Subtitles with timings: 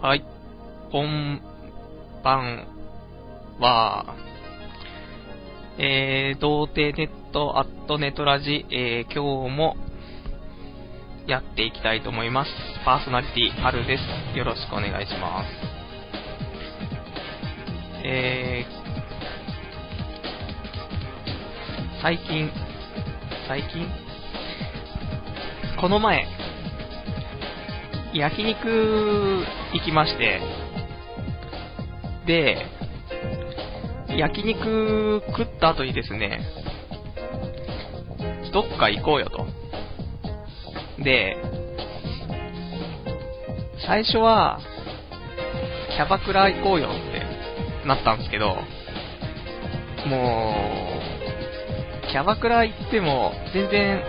[0.00, 0.22] はい。
[0.92, 1.42] こん
[2.22, 2.68] ばん
[3.58, 4.14] は。
[5.76, 9.74] えー、童貞ネットアットネトラジ、えー、今日も
[11.26, 12.50] やっていきたいと思います。
[12.84, 14.38] パーソナリティ、はるです。
[14.38, 15.48] よろしくお願いします。
[18.04, 22.52] えー、最近、
[23.48, 23.88] 最近？
[25.80, 26.24] この前、
[28.14, 29.44] 焼肉
[29.74, 30.40] 行きまして、
[32.26, 32.66] で、
[34.16, 36.40] 焼肉食った後にですね、
[38.52, 39.46] どっか行こうよと。
[41.02, 41.36] で、
[43.86, 44.60] 最初は、
[45.96, 48.56] キャバクラ行こうよってなったんですけど、
[50.06, 50.54] も
[52.06, 54.02] う、キャバクラ行っても全然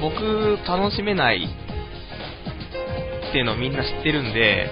[0.00, 1.46] 僕楽しめない
[3.32, 4.70] っていうのをみんな知ってるんで、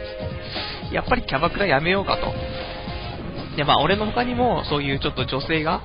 [0.93, 3.57] やっぱりキャバクラやめようかと。
[3.57, 5.81] で、まあ俺の他にもそういうちょっと女性が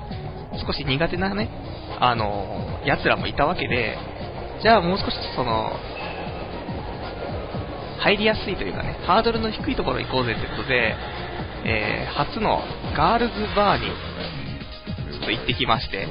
[0.66, 1.48] 少し苦手なね、
[1.98, 3.96] あの、奴らもいたわけで、
[4.62, 5.72] じゃあもう少しその、
[7.98, 10.94] 入りやすいというかね、ハードルの低いところ行こうぜってことで、
[11.64, 12.60] えー、初の
[12.94, 13.86] ガールズバーに、
[15.12, 16.06] ちょっと行ってきまして、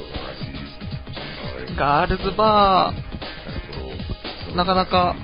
[1.78, 5.16] ガールズバー、なかなか、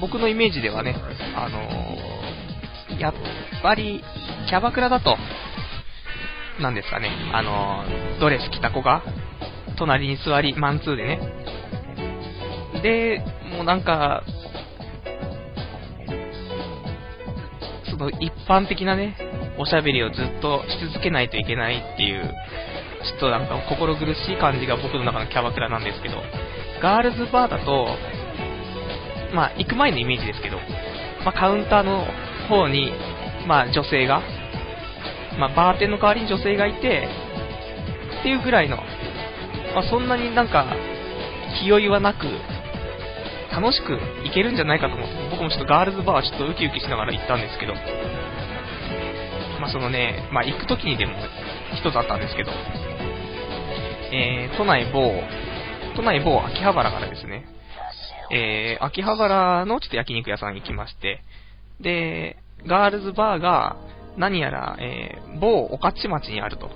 [0.00, 0.96] 僕のイメージではね、
[1.34, 3.14] あのーやっ
[3.62, 4.02] ぱり、
[4.48, 5.16] キャバクラだと、
[6.60, 9.02] なんですかね、あのードレス着た子が、
[9.76, 11.20] 隣に座り、マンツーでね。
[12.82, 13.22] で、
[13.56, 14.24] もうなんか、
[17.90, 19.16] その一般的なね、
[19.58, 22.22] おしゃべりをずっとし続けないといけないっていう、
[23.04, 26.16] ちょっとなんか心苦しい感じが僕の中のキャバクラなんですけど、
[26.82, 27.88] ガールズバーだと、
[29.34, 30.56] まあ、行く前のイメージですけど、
[31.24, 32.06] まあ、カウンターの
[32.48, 32.92] 方に、
[33.46, 34.22] まあ、女性が、
[35.38, 37.08] まあ、バーテンの代わりに女性がいて、
[38.20, 38.76] っていうぐらいの、
[39.74, 40.66] まあ、そんなになんか、
[41.60, 42.26] 気負いはなく、
[43.50, 47.74] 楽しく行けるんじゃないかと思って、僕もちょっとガールズバーはちょっとウキウキしながら行ったんですけど、
[49.60, 51.14] まあ、そのね、まあ、行く時にでも
[51.76, 52.52] 一つあったんですけど、
[54.12, 55.22] えー、都内某、
[55.96, 57.44] 都内某秋葉原からですね、
[58.30, 61.22] えー、秋葉原のちょっと焼肉屋さん行きまして、
[61.80, 63.76] で、ガールズバーが、
[64.16, 66.70] 何やら、えー、某御徒町にあると。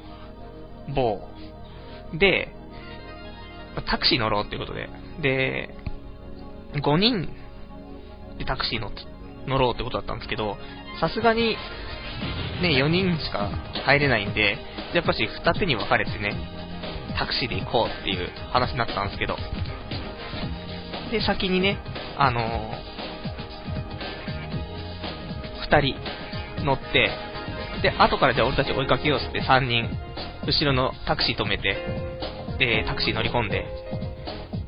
[0.95, 1.21] 某。
[2.15, 2.55] で、
[3.87, 4.89] タクシー乗ろうっていうことで、
[5.21, 5.75] で、
[6.75, 7.29] 5人
[8.39, 8.91] でタクシー乗
[9.47, 10.57] 乗ろうってことだったんですけど、
[11.01, 11.57] さすがに、
[12.63, 13.51] ね、4人しか
[13.85, 14.57] 入れないんで、
[14.95, 16.35] やっぱし二手に分かれてね、
[17.19, 19.37] タクシーで行こうっていう話になったんですけど、
[21.13, 21.79] で、先にね、
[22.17, 22.93] あのー
[25.71, 27.11] 二人乗って、
[27.83, 29.89] で、後からじゃあ俺たち追いかけようっつって3人、
[30.47, 31.77] 後ろのタクシー止めて、
[32.59, 33.65] で、タクシー乗り込んで、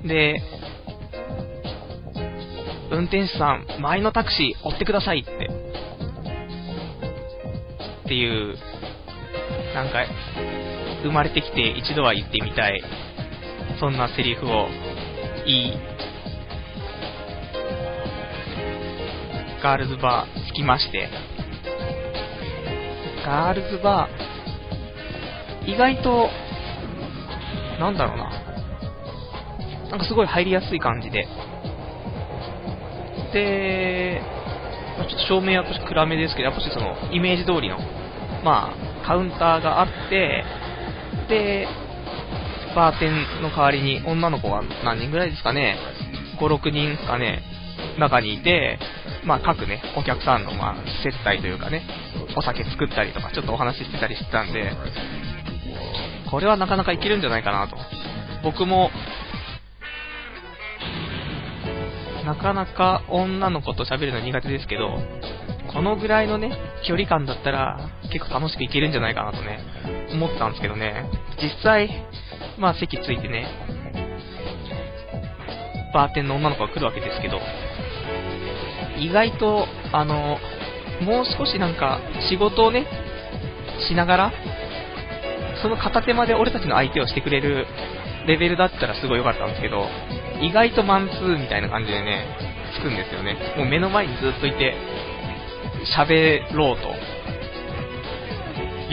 [0.05, 0.41] で、
[2.91, 5.50] 運転手さん、前のタクシー追ってくださいって、
[8.05, 8.56] っていう、
[9.75, 10.05] なんか、
[11.03, 12.82] 生まれてきて一度は言ってみたい、
[13.78, 14.69] そんなセリフを
[15.47, 15.78] 言い、
[19.65, 21.09] ガールズバー着きまして、
[23.25, 26.29] ガールズバー、意外と、
[27.81, 28.31] なんだろうな、
[29.89, 31.27] なんかすごい入りやすい感じで、
[33.33, 34.21] で、
[35.09, 37.79] ちょっと照明は少し暗めですけど、やっぱしそのイメージ通りの、
[38.45, 40.45] まあ、カウンターがあって、
[41.31, 41.67] で、
[42.77, 45.79] バーテンの代わりに女の子が何人ぐらいですかね、
[46.39, 47.43] 5、6人ですかね、
[47.99, 48.79] 中にいて、
[49.25, 51.83] まあ各ね、お客さんのまあ接待というかね、
[52.37, 54.73] お酒作ったりとか、ちょっとお話ししてたりしてたんで、
[56.31, 57.77] これはなかなかいけるんじゃないかなと。
[58.43, 58.91] 僕も、
[62.25, 64.99] なかなか女の子と喋るの苦手ですけど、
[65.73, 66.56] このぐらいのね、
[66.87, 69.59] 距離感だったら結構楽しくいけるんじゃないかなとね、
[70.12, 71.09] 思ったんですけどね、
[71.41, 72.06] 実際、
[72.59, 73.47] まあ席ついてね、
[75.93, 77.41] バーテンの女の子が来るわけですけど、
[78.99, 80.38] 意外と、あの、
[81.02, 82.87] もう少しなんか仕事をね、
[83.88, 84.32] しながら、
[85.62, 87.67] その片手間で俺たちの相手をしてくれる
[88.26, 89.87] レベルだったらすごい良かったんですけど、
[90.41, 92.26] 意外とマンツーみたいな感じでね、
[92.76, 93.37] つくんですよね。
[93.56, 94.75] もう目の前にずっといて、
[95.97, 96.88] 喋ろうと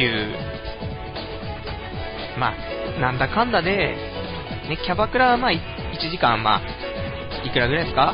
[0.01, 0.35] いう、
[2.37, 3.95] まあ、なんだかんだで、
[4.69, 5.59] ね、キャバクラはまあ、1
[6.09, 6.61] 時間まあ、
[7.45, 8.13] いくらぐらいですか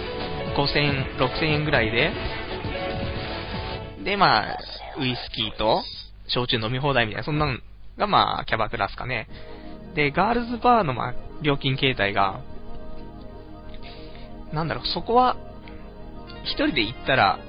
[0.58, 2.12] 5000、6000円ぐらいで、
[4.04, 4.58] で、まあ、
[5.00, 5.84] ウイスキーと、
[6.28, 7.58] 焼酎飲み放題みたいな、そんなの
[7.98, 9.28] がまあ、キャバクラっすかね。
[9.96, 12.42] で、ガールズバーのまあ、料金形態が、
[14.52, 15.38] なんだろう、そこは、
[16.44, 17.40] 一人で行ったら、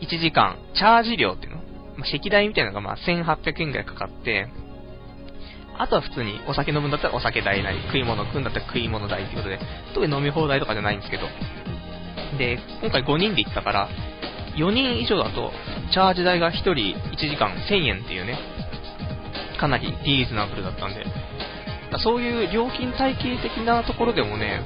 [0.00, 1.56] 1時間、チャージ料っていうの、
[1.96, 4.48] まあ、席代みたいなのがまあ、1800円くらいかかって、
[5.78, 9.58] あとは普通にお酒飲むんだったらお酒代なり、食い物食うんだったら食い物代っていうことで、
[9.94, 11.26] 特に飲み放題とかじゃないんですけど。
[12.38, 13.88] で、今回5人で行ったから、
[14.56, 15.52] 4人以上だと、
[15.92, 18.38] チャージ代が1人1時間1000円っていうね、
[19.58, 21.04] かなりリーズナブルだったんで、
[21.98, 24.62] そういう料金体系的なところでもね、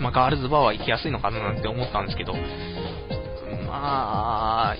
[0.00, 2.34] まあ、ガールズバーは行きやすいのかななんて思ったんですけど、
[3.66, 4.76] まあ、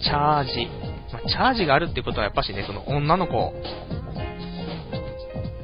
[0.00, 0.66] チャージ、
[1.12, 3.54] まあ、チャージがあるってことはやっぱしね、その女の子、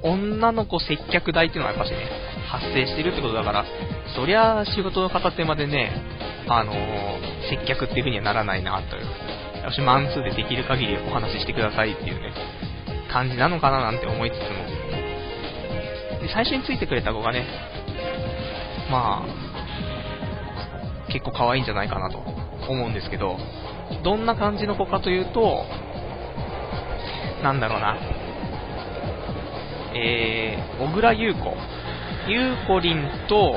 [0.03, 2.09] 女の子接客代っていうのはやっぱしね、
[2.49, 3.65] 発生してるってことだから、
[4.15, 5.93] そりゃ仕事の片手までね、
[6.49, 6.77] あのー、
[7.49, 9.07] 接客っていう風にはならないな、という。
[9.63, 12.33] 私、マンツーでできる限りお話ししてくださいっていうね、
[13.13, 14.47] 感じなのかななんて思いつつも。
[16.21, 17.47] で、最初についてくれた子がね、
[18.91, 19.51] まあ、
[21.13, 23.37] 結構可愛いんじゃないかなと思うんですけど、
[24.03, 25.65] どんな感じの子かというと、
[27.43, 27.97] なんだろうな、
[29.95, 31.55] えー、小倉優子。
[32.29, 33.57] ゆうこりんと、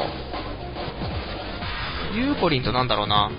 [2.13, 3.31] ゆうこりんとなんだろうな、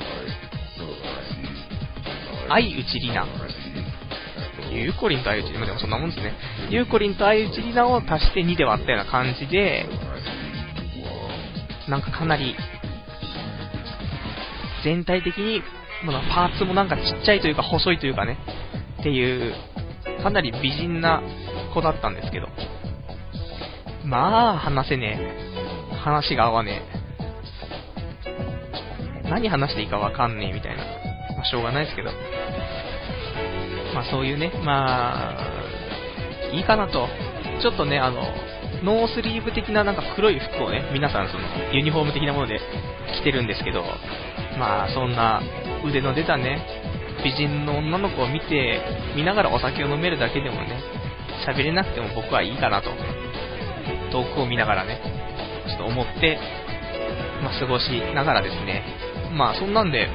[2.48, 3.28] 相内里奈。
[4.72, 6.34] ゆうこりんと相内里奈、でもそんなもんですね。
[6.70, 9.86] ゆうこりんと相内里奈を足して2で割ったような感じで、
[11.88, 12.56] なんかかなり、
[14.84, 15.62] 全体的に
[16.04, 18.36] まあ、パーツもなんかちっちゃいというか細いというかね、
[19.00, 19.54] っていう、
[20.22, 21.22] かなり美人な
[21.72, 22.48] 子だったんですけど、
[24.04, 25.96] まあ、話せねえ。
[25.96, 26.82] 話が合わね
[29.24, 29.28] え。
[29.30, 30.84] 何話していいかわかんねえみたいな。
[31.36, 32.10] まあ、しょうがないですけど。
[33.94, 37.08] まあ、そういうね、まあ、いいかなと。
[37.62, 38.22] ちょっとね、あの、
[38.82, 42.60] ノースリーブ的ななんか黒い服をね、皆さんそのユニフォーム的なもので
[43.18, 43.82] 着てるんですけど、
[44.58, 45.40] まあそんな
[45.86, 46.60] 腕の出たね、
[47.24, 48.82] 美人の女の子を見て、
[49.16, 50.78] 見ながらお酒を飲めるだけでもね、
[51.46, 52.90] 喋れなくても僕はいいかなと、
[54.14, 55.00] 遠くを見ながらね、
[55.66, 56.38] ちょっと思って、
[57.42, 58.84] まあ、過ごしながらですね、
[59.36, 60.08] まあそんなんで、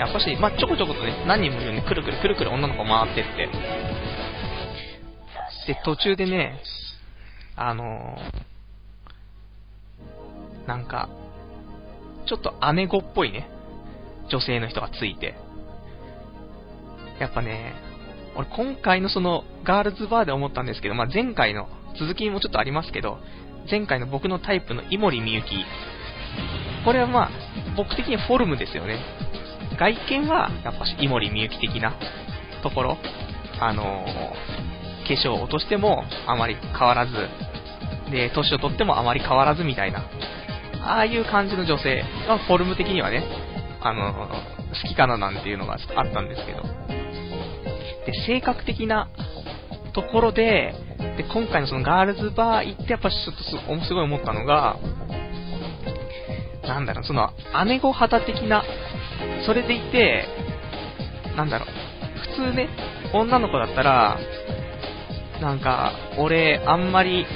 [0.00, 3.48] やっぱし、まあ、ちょこちょことね、何人もいるんで、くるくるくるくる女の子回ってって、
[5.72, 6.60] で、途中でね、
[7.54, 11.08] あのー、なんか、
[12.26, 13.48] ちょっと姉子っぽいね、
[14.28, 15.34] 女性の人がついて。
[17.20, 17.74] やっぱね、
[18.34, 23.18] 俺今回のそのガールズバーで思ったんですけど、まあ、前回の続きもちょっとありますけど、
[23.70, 25.64] 前回の僕のタイプの井森美幸。
[26.84, 27.30] これはまあ、
[27.76, 29.00] 僕的にフォルムですよね。
[29.78, 31.94] 外見は、やっぱし井森美幸的な
[32.62, 32.98] ところ。
[33.58, 37.12] あのー、化粧を落としてもあまり変わらず、
[38.10, 40.04] で、年を取ってもあまり変わらずみたいな。
[40.82, 43.24] ああいう感じの女性がフォルム的にはね、
[43.80, 44.28] あの、
[44.82, 46.62] 好きかななんていうのがあったんですけど。
[48.06, 49.08] で、性格的な
[49.96, 50.74] ところで、
[51.16, 54.76] で、今回のそのガールズバー行ってやっぱちょっとすごい思ったのが、
[56.62, 57.30] なんだろう、その
[57.64, 58.62] 姉御肌的な、
[59.46, 60.28] それでいて、
[61.34, 61.68] なんだろう、
[62.36, 62.68] 普通ね、
[63.14, 64.18] 女の子だったら、
[65.40, 67.26] なんか、俺、あんまり、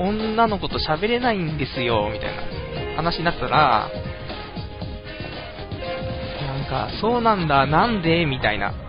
[0.00, 3.88] 女の子と喋れないんですよ、みたいな話になったら、
[6.40, 8.81] なんか、そうなんだ、なんでみたいな。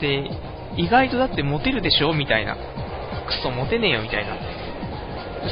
[0.00, 0.30] で、
[0.76, 2.56] 意外とだってモテるでしょみたいな。
[2.56, 4.36] クソモテねえよ、みたいな。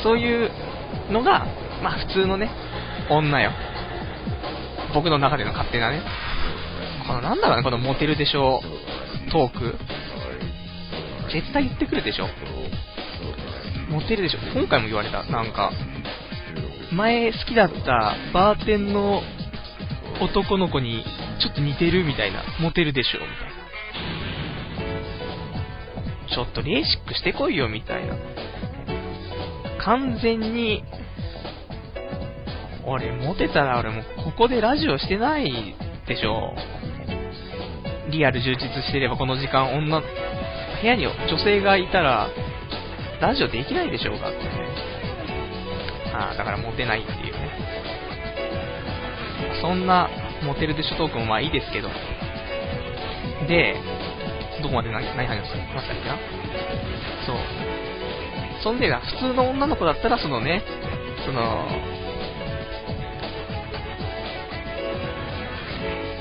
[0.03, 0.51] そういう
[1.11, 1.47] のが、
[1.83, 2.51] まあ普通のね、
[3.11, 3.53] 女よ。
[4.95, 6.01] 僕の中での勝手なね。
[7.07, 8.63] このなんだろうね、このモテるでしょ
[9.31, 9.75] トーク。
[11.33, 12.29] 絶対言ってくるでしょ
[13.91, 15.25] モテるでしょ今回も言われた。
[15.25, 15.71] なんか、
[16.93, 19.23] 前好きだったバーテンの
[20.21, 21.05] 男の子に
[21.41, 22.43] ちょっと似てるみたいな。
[22.61, 23.56] モテるでしょみたいな。
[26.29, 28.17] ちょっとレーシックしてこいよみたいな。
[29.85, 30.85] 完全に、
[32.85, 35.75] 俺、モテたら俺もここでラジオしてない
[36.07, 36.55] でしょ。
[38.11, 40.07] リアル充実してればこの時間女、部
[40.87, 42.29] 屋に女性がいたら、
[43.21, 44.51] ラジオできないでしょうかってね。
[46.13, 47.51] ああ、だからモテないっていうね。
[49.61, 50.09] そんな
[50.45, 51.89] モテるでしょトークもまあいいですけど。
[53.49, 53.77] で、
[54.63, 56.17] どこまで何何話しましたっけな？
[57.27, 57.37] そう。
[58.63, 60.63] そんで、普通の女の子だったら、そのね、
[61.25, 61.67] その、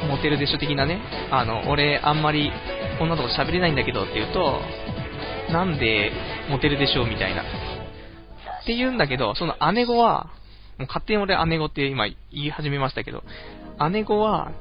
[0.10, 1.00] モテるでしょ的なね、
[1.32, 2.51] あの、俺あんまり
[3.00, 4.62] 女の子喋れないんだけどって言うと、
[5.51, 6.12] なんで
[6.50, 7.42] モテるでしょうみたいな。
[7.42, 7.46] っ
[8.65, 10.30] て言うんだけど、その姉子は、
[10.77, 13.24] もう勝手に俺姉子って今言い始めましたけど、
[13.92, 14.51] 姉子は、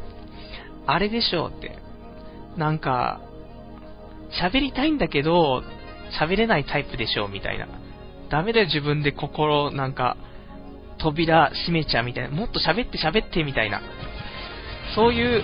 [0.87, 1.77] あれでしょうって。
[2.57, 3.21] なんか、
[4.43, 5.63] 喋りたいんだけど、
[6.21, 7.67] 喋れないタイプでしょみたいな。
[8.31, 10.17] ダメだよ自分で心、なんか、
[10.99, 12.31] 扉閉めちゃうみたいな。
[12.31, 13.81] もっと喋って喋ってみたいな。
[14.95, 15.43] そういう、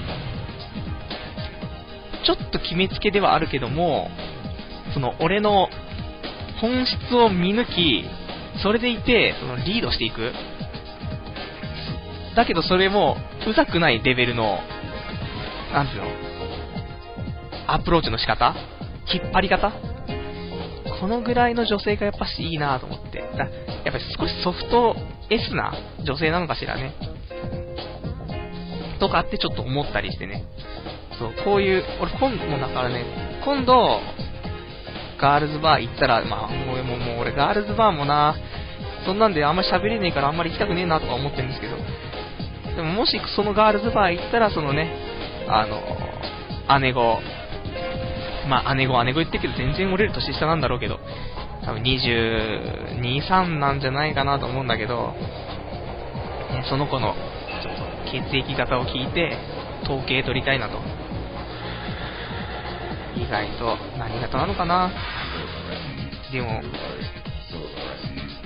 [2.24, 4.08] ちょっと決めつけではあるけども、
[4.94, 5.68] その俺の
[6.60, 8.04] 本質を見抜き、
[8.62, 10.32] それでいて、そのリードしていく。
[12.36, 13.16] だけどそれも、
[13.46, 14.60] うざくないレベルの、
[15.72, 16.08] なんていうの？
[17.66, 18.54] アプローチの仕方
[19.12, 19.72] 引っ張り方？
[21.00, 23.20] このぐらいの女性がやっぱしいいなと思って。
[23.20, 23.48] だ
[23.84, 24.94] やっぱり少しソフト
[25.30, 25.72] S な
[26.04, 26.94] 女性なのかしらね。
[28.98, 30.44] とかってちょっと思ったりしてね。
[31.18, 33.04] そう、こういう、俺今度も、だからね、
[33.44, 34.00] 今度、
[35.18, 38.36] ガールズバー行ったら、まあ、もう、もう、もう俺ガールズバーもな、
[39.04, 41.76] そんなんであんまり喋れねえからあんまり行きたくねえなとか思ってるんですけど、
[42.76, 44.94] でももしそのガールズバー行ったら、そのね、
[45.48, 45.80] あの、
[46.80, 47.18] 姉子、
[48.48, 50.98] まあ姉子姉子言ってるけど全然俺より年下なんだろうけど、
[51.64, 55.12] 多分22、3なんじゃないかなと思うんだけど、
[56.50, 57.14] ね、その子の
[57.62, 59.36] ちょっと血液型を聞いて、
[59.84, 60.78] 統計取りたいなと。
[63.16, 64.90] 意外と何型なのかな
[66.32, 66.62] でも、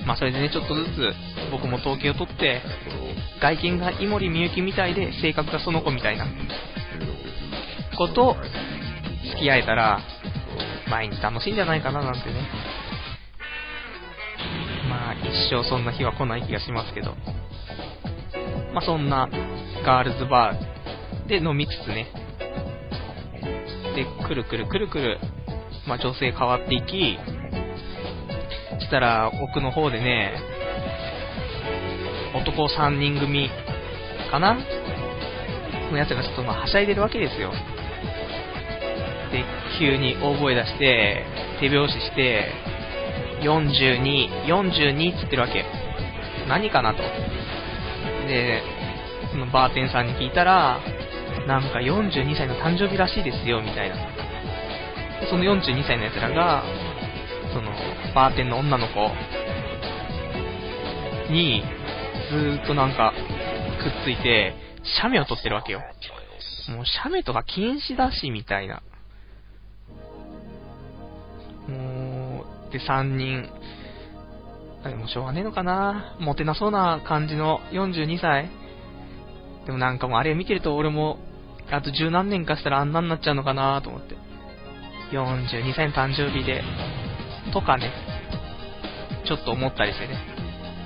[0.05, 1.13] まあそれでね、ちょっとずつ
[1.51, 2.61] 僕も統計を取って、
[3.41, 6.25] 外見が井森美幸みたいで性格がその子みたいな
[7.97, 8.35] こと
[9.25, 9.99] 付き合えたら、
[10.89, 12.47] 毎日楽しいんじゃないかななんてね。
[14.89, 17.15] まあ一生そんな日は来ない気がしますけど。
[18.73, 19.29] まあそんな
[19.85, 22.07] ガールズバーで飲みつつね。
[23.95, 25.19] で、くるくるくるくる、
[25.87, 27.17] まあ女性変わっていき、
[28.79, 30.33] したら奥の方でね、
[32.35, 33.49] 男3人組
[34.29, 34.57] かな
[35.91, 37.51] のやつがちょっとまあはしゃいでるわけですよ。
[39.77, 41.25] 急に大声出して、
[41.59, 42.51] 手拍子して、
[43.41, 45.65] 42、42っつってるわけ。
[46.47, 47.01] 何かなと。
[48.27, 48.61] で、
[49.31, 50.79] そのバーテンさんに聞いたら、
[51.47, 53.95] なんか42歳の誕生日らしいですよ、みたいな。
[55.29, 56.63] その42歳の奴らが、
[57.53, 57.71] その、
[58.13, 59.11] バーテンの女の子
[61.31, 61.63] に、
[62.29, 63.13] ずーっとなんか、
[63.81, 64.53] くっついて、
[65.01, 65.81] 写メを撮ってるわけよ。
[66.69, 68.81] もう写メとか禁止だし、みたいな。
[71.67, 73.49] もう、で、3人、
[74.83, 76.15] でもしょうがねえのかな？
[76.19, 78.49] モテなそうな感じの42歳。
[79.65, 81.17] でもなんかもうあれ見てると俺も、
[81.71, 83.81] あと十何年かしたらあんなになっちゃうのかな？
[83.81, 84.15] と思って。
[85.11, 86.63] 42歳の誕生日で、
[87.53, 87.91] とかね、
[89.25, 90.19] ちょっと思ったりしてね。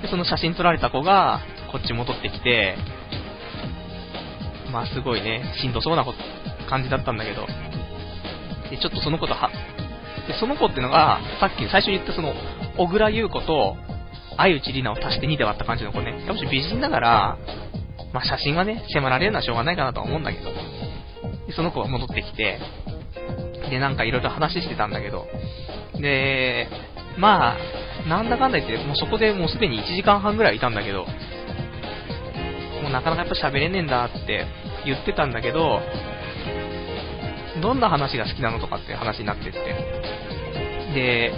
[0.02, 1.40] で、その写真撮られた子が、
[1.72, 2.76] こっち戻ってきて、
[4.72, 6.04] まあすごいね、しんどそうな
[6.68, 7.46] 感じだったんだけど、
[8.70, 9.50] で、ちょっとその子とは、
[10.30, 12.32] で、その子っていうのが、さっき最初に言ったその、
[12.78, 13.76] 小倉優子と、
[14.36, 16.24] 相内里奈を足して2で割った感じの子ね。
[16.26, 17.38] やっぱし美人だから、
[18.12, 20.50] まあ写真はね、迫られるのはしょうがないかなとは思うんだけど。
[21.46, 22.58] で、その子が戻ってきて、
[23.68, 25.26] で、なんかいろいろ話してたんだけど、
[26.00, 26.68] で、
[27.18, 31.04] まあ、なんだかんだ言って、もうそこでもうすでに1時間半ぐらいいたんだけど、
[32.82, 34.46] もうなかなかやっぱ喋れねえんだって
[34.86, 35.80] 言ってたんだけど、
[37.60, 39.58] どんな話が好きなのとかって話になってって。
[40.94, 41.32] で、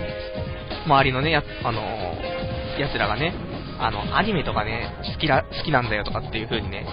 [0.87, 3.35] 周りのね、や、あのー、奴らがね、
[3.79, 6.87] あの、アニメとかね、好きだ、好きなんだよとかっていう風にね、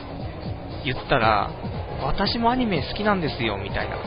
[0.84, 1.52] 言ったら、
[2.02, 3.98] 私もアニメ好きなんですよ、みたいな。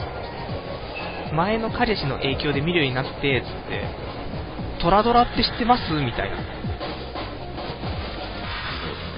[1.35, 3.85] 前の彼氏の影響で見るようになって、つって、
[4.83, 5.93] トラドラって知ってます？
[5.93, 6.37] みたいな。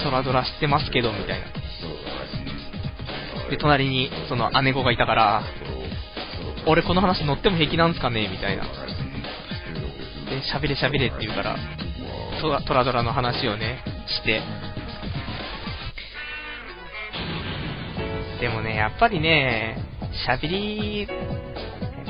[0.03, 1.47] トラドラ知ってますけど、みたいな。
[3.51, 5.43] で、隣に、その姉子がいたから、
[6.67, 8.29] 俺この話乗っても平気なんすかね？
[8.29, 8.65] みたいな。
[8.65, 8.71] で、
[10.53, 11.57] 喋れ喋れって言うから、
[12.41, 14.41] トラトラドラの話をね、して。
[18.41, 19.77] でもね、やっぱりね、
[20.27, 21.09] 喋り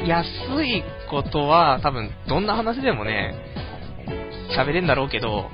[0.06, 3.34] やすいことは多分どんな話でもね、
[4.56, 5.50] 喋れんだろうけど、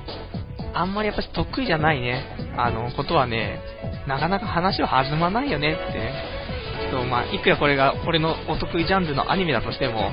[0.73, 2.23] あんまりやっぱり得意じゃないね、
[2.57, 3.61] あの、ことはね、
[4.07, 6.40] なかなか話は弾まないよねってね。
[6.91, 10.11] とまあ、いくらこれが俺のお得意ジャンルのアニメだとしても、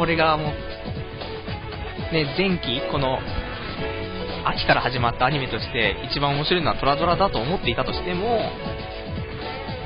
[0.00, 3.18] 俺がもう、ね、前期、この、
[4.46, 8.38] 秋から始まったアニメとして一番面白いのはトラドラだと思っていたとしても、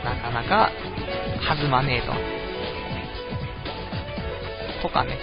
[0.04, 0.70] なかなか
[1.48, 2.12] 弾まねえと。
[4.82, 5.18] とかね、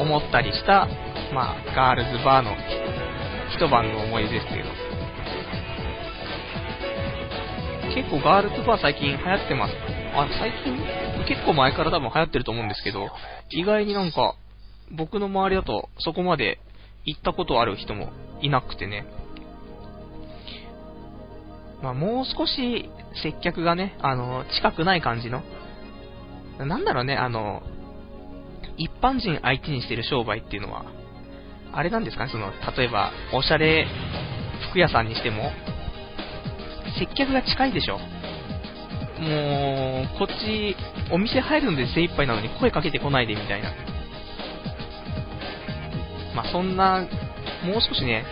[0.00, 0.88] 思ったりした、
[1.34, 2.56] まあ、ガールズバーの
[3.54, 4.87] 一晩の思い出ですけど。
[7.98, 9.74] 結構ガールズバー最近流行ってます。
[10.14, 10.78] あ、最近？
[11.26, 13.08] 結構前から多分流行ってると思うんですけど、
[13.50, 14.36] 意外になんか、
[14.92, 16.60] 僕の周りだとそこまで
[17.04, 19.04] 行ったことある人もいなくてね。
[21.82, 22.88] まあ、もう少し
[23.20, 25.42] 接客がね、あの、近くない感じの、
[26.58, 27.64] なんだろうね、あの、
[28.76, 30.84] 一般人相手にしてる商売っていうのは、
[31.72, 33.88] あれなんですかね、その、例えば、おしゃれ
[34.70, 35.50] 服屋さんにしても、
[36.98, 37.98] 接客が近いでしょ。
[37.98, 38.04] も
[40.14, 40.76] う、こっち、
[41.10, 43.72] お店入るので精一杯なのに声かけてこないでみたいな。
[46.34, 47.06] まあ、そんな、
[47.64, 48.24] もう少しね、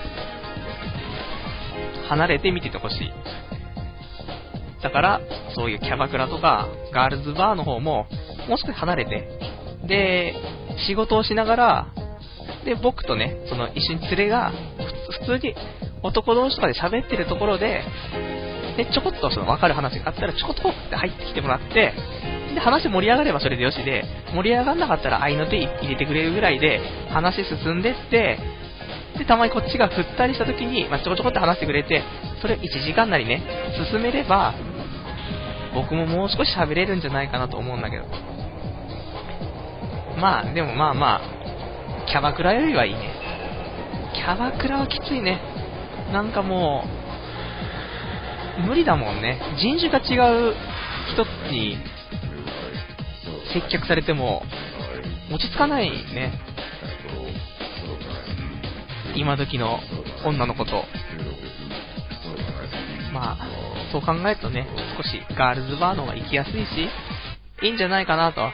[2.08, 3.12] 離れて見ててほしい。
[4.82, 5.20] だから、
[5.56, 8.06] そういうキャバクラとか、ガールズバーの方も、
[8.48, 9.28] もう少し離れて、
[9.86, 10.34] で、
[10.86, 11.86] 仕事をしながら、
[12.64, 14.52] で、僕とね、その一緒に連れが、
[15.20, 15.54] 普通に
[16.02, 17.82] 男同士とかで喋ってるところで、
[18.76, 21.94] で、ちょこっとその分かる話があったら、ちょこっとって入ってきてもらって、
[22.54, 24.04] で、話盛り上がればそれでよしで、
[24.34, 26.80] 盛り上がんなかったら愛の手入れてくれるぐらいで、
[27.10, 28.38] 話進んでって、
[29.18, 32.02] で、たまにこっちが振ったりした時に、まあ、ちょこちょこって話してくれて、
[32.40, 33.42] それを1時間なりね、
[33.90, 34.54] 進めれば、
[35.74, 38.04] 僕ももう少し喋れるんじゃないかなと思うんだけど。
[40.18, 43.12] まあ、でもまあまあ、キャバクラよりはいいね。
[44.14, 45.40] キャバクラはきついね。
[46.12, 47.05] なんかもう、
[48.58, 49.40] 無理だもんね。
[49.58, 50.54] 人種が違う
[51.12, 51.76] 人に
[53.52, 54.42] 接客されても、
[55.30, 56.32] 落ち着かないね。
[59.16, 59.80] 今時の
[60.24, 60.84] 女の子と。
[63.12, 63.36] まあ、
[63.92, 66.88] そう考えるとね、少しガールズバーの方が行きやすいし、
[67.62, 68.50] いいんじゃないかなと、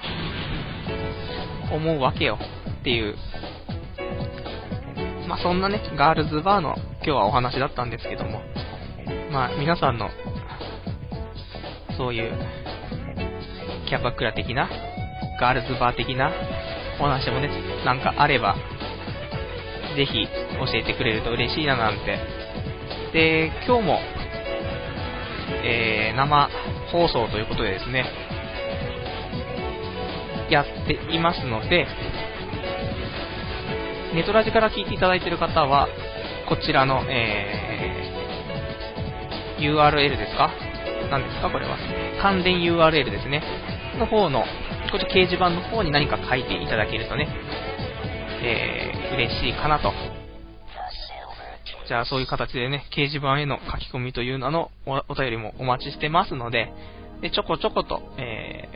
[1.74, 2.38] 思うわけよ。
[2.80, 3.16] っていう。
[5.28, 8.40] まあそんなね、ガールズバーの今日はお話だったんですけども、
[9.32, 10.10] まあ皆さんの、
[11.96, 12.32] そういう、
[13.88, 14.68] キャバクラ的な、
[15.40, 16.30] ガールズバー的な
[17.00, 17.48] お話もね、
[17.84, 18.54] なんかあれば、
[19.96, 22.18] ぜひ教えてくれると嬉しいななんて。
[23.14, 24.00] で、今日も、
[25.64, 26.50] えー、生
[26.90, 28.04] 放送ということでですね、
[30.50, 31.86] やっていますので、
[34.14, 35.88] ネトラジから聞いていただいている方は、
[36.50, 38.21] こちらの、え、
[39.62, 40.50] URL ですか？
[41.10, 41.50] 何ですか？
[41.50, 41.78] これは。
[42.20, 43.42] 関連 URL ですね。
[43.98, 44.44] の方の、
[44.90, 47.28] こちら掲示板の方に何か書いていただけるとね、
[48.42, 49.92] えー、嬉しいかなと
[51.86, 56.72] じゃあそういう形でね、掲示板への書き込みという名のお便りもお待ちしてますので、
[57.20, 58.68] でちょこちょこと、え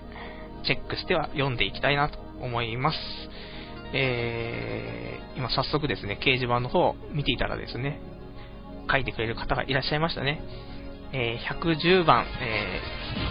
[0.63, 2.99] ー、チェックしては読んでいきたいなと思います。
[3.95, 8.01] えー、今早速ですね、掲示板の方を見ていたらですね、
[8.91, 10.41] 書いてくれる方がいらっしゃいましたね。
[11.13, 12.81] えー、110番、え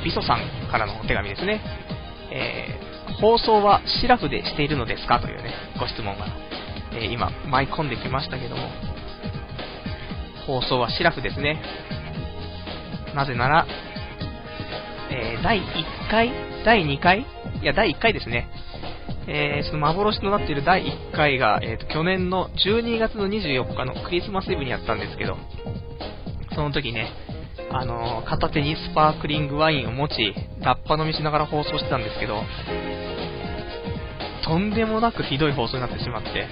[0.01, 0.39] ー、ビソさん
[0.71, 1.61] からのお手紙ですね。
[2.31, 5.19] えー、放送はシラフでしているのですか？
[5.19, 6.25] というね、ご質問が、
[6.93, 8.69] え、今、舞い込んできましたけども、
[10.47, 11.61] 放送はシラフですね。
[13.13, 13.67] なぜなら、
[15.09, 15.63] え、第1
[16.09, 16.31] 回
[16.65, 17.25] 第2回？
[17.61, 18.49] いや、第1回ですね。
[19.27, 25.37] えー、その幻となっている第1回が、えーと、去年の12月の24日のクリスマスイブにやったんですけど、
[26.53, 27.11] その時ね、
[27.71, 32.43] あのー、片手にスパークリングワインを持ち、ラッパ飲みしながら放送してたんですけど、
[34.45, 36.47] とんでもなくひどい放送になってしまって、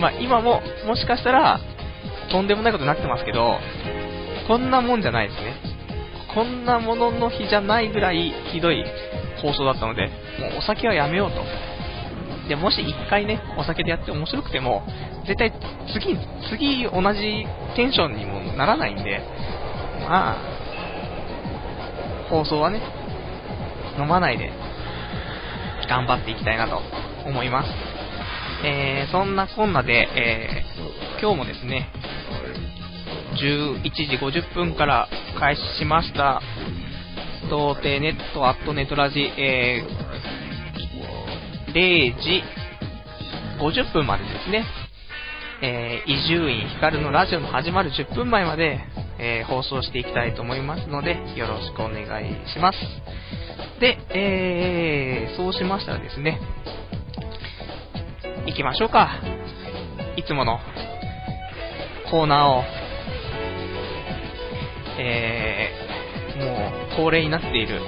[0.00, 1.60] まあ今も、もしかしたら、
[2.30, 3.58] とんでもないことになってますけど、
[4.46, 5.56] こんなもんじゃないですね。
[6.34, 8.84] こんなものの日じゃないぐらいひどい
[9.42, 10.06] 放送だったので、
[10.40, 11.42] もうお酒はやめようと。
[12.48, 14.82] で、もし一回ね、お酒でやって面白くても、
[15.26, 15.52] 絶対
[15.92, 16.18] 次、
[16.50, 19.20] 次同じテンションにもならないんで、
[20.08, 20.36] まあ、
[22.28, 22.80] 放送はね、
[23.98, 24.50] 飲まないで、
[25.88, 26.80] 頑張っていきたいなと
[27.26, 27.68] 思います。
[28.64, 31.88] えー、そんなこんなで、えー、今日もですね、
[33.34, 36.40] 11時50分から開始しました、
[37.50, 40.01] 童貞ネットアットネトラジ、えー、
[41.72, 42.42] 0時
[43.58, 44.66] 50分までですね、
[45.62, 48.80] え伊集院光のラジオの始まる10分前まで、
[49.18, 52.78] えー、放送していきたいと思いますので、よろしくお願いします。
[53.80, 56.40] で、えー、そうしましたらですね、
[58.46, 59.20] 行きましょうか。
[60.16, 60.58] いつもの
[62.10, 62.64] コーナーを、
[64.98, 67.80] えー、もう恒例になっている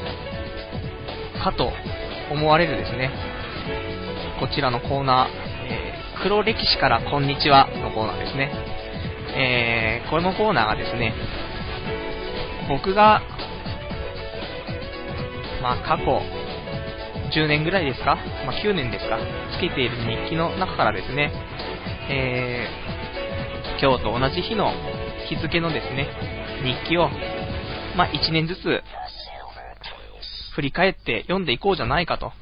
[1.43, 1.71] かと
[2.31, 3.34] 思われるですね、
[4.41, 5.29] こちらのコーナー、
[5.69, 8.51] えー、黒歴史からこんにちはのコーナーですね。
[9.37, 11.15] えー、このコーナーがですね、
[12.69, 13.23] 僕が、
[15.63, 16.05] まあ過去
[17.39, 19.19] 10年ぐらいですか、まあ、9年ですか、
[19.57, 21.33] つけている日記の中からですね、
[22.11, 24.73] えー、今日と同じ日の
[25.29, 26.09] 日付のですね、
[26.65, 27.09] 日記を、
[27.97, 28.83] まあ、1年ずつ
[30.57, 32.33] 振り返って読んでいこうじゃないかと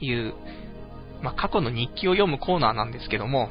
[0.00, 0.34] いう、
[1.22, 3.50] まあ、過去の日記を読むコーナーなんですけども、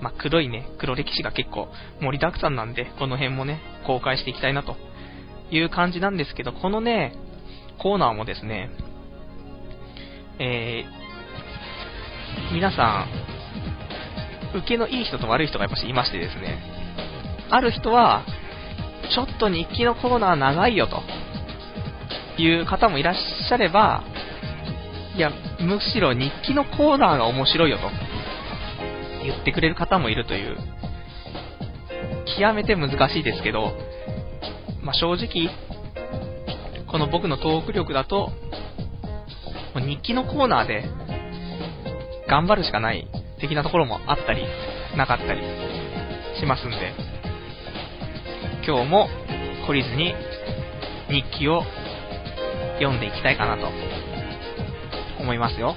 [0.00, 1.68] まあ、黒いね、黒歴史が結構
[2.00, 4.76] 盛りだくさんなんで、この辺もね、公開していきたいなと
[5.50, 7.14] いう感じなんですけど、このね、
[7.78, 8.70] コーナーもですね、
[10.38, 13.06] えー、皆さ
[14.54, 16.58] ん、受けのいい人と悪い人がやっぱしいましてですね、
[17.50, 18.24] ある人は、
[19.14, 21.02] ちょっと日記のコーナー長いよと
[22.42, 24.04] いう方もいらっしゃれば、
[25.16, 27.84] いや、むしろ日記のコーナーが面白いよと。
[29.24, 30.56] 言ってくれる方もいるという、
[32.38, 33.72] 極めて難しいですけど、
[34.82, 35.50] まあ、正直、
[36.86, 38.30] この僕のトーク力だと、
[39.74, 40.84] 日記のコーナーで
[42.28, 43.08] 頑張るしかない
[43.40, 44.44] 的なところもあったり、
[44.96, 45.40] なかったり
[46.38, 46.92] しますんで、
[48.66, 49.08] 今日も
[49.66, 50.14] 懲りずに
[51.08, 51.62] 日記を
[52.78, 54.15] 読んでいきたいかなと。
[55.26, 55.74] 思いますよ。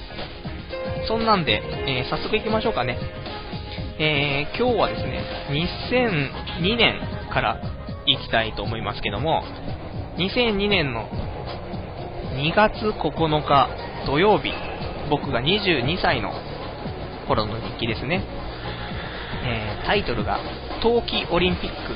[1.08, 3.00] そんなんで、えー、早速行きましょうかね。
[4.00, 5.24] えー、今日はですね、
[6.62, 7.02] 2002年
[7.34, 7.60] から
[8.06, 9.44] 行きたいと思いますけども、
[10.18, 11.10] 2002年の
[12.36, 13.70] 2月9日
[14.06, 14.54] 土曜日、
[15.10, 16.32] 僕が22歳の
[17.28, 18.24] 頃の日記ですね。
[19.44, 20.40] えー、タイトルが、
[20.84, 21.96] 冬季オリンピック、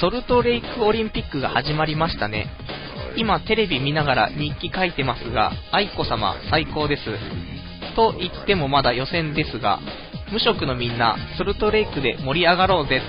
[0.00, 2.46] ソルトレイクオリンピックが始まりましたね。
[3.16, 7.02] 今テレビ見ながら日記書いてますが、愛子様最高です。
[7.94, 9.80] と言ってもまだ予選ですが、
[10.30, 13.00] 無職のみんな、ソルトレイクで盛り上がろうぜ。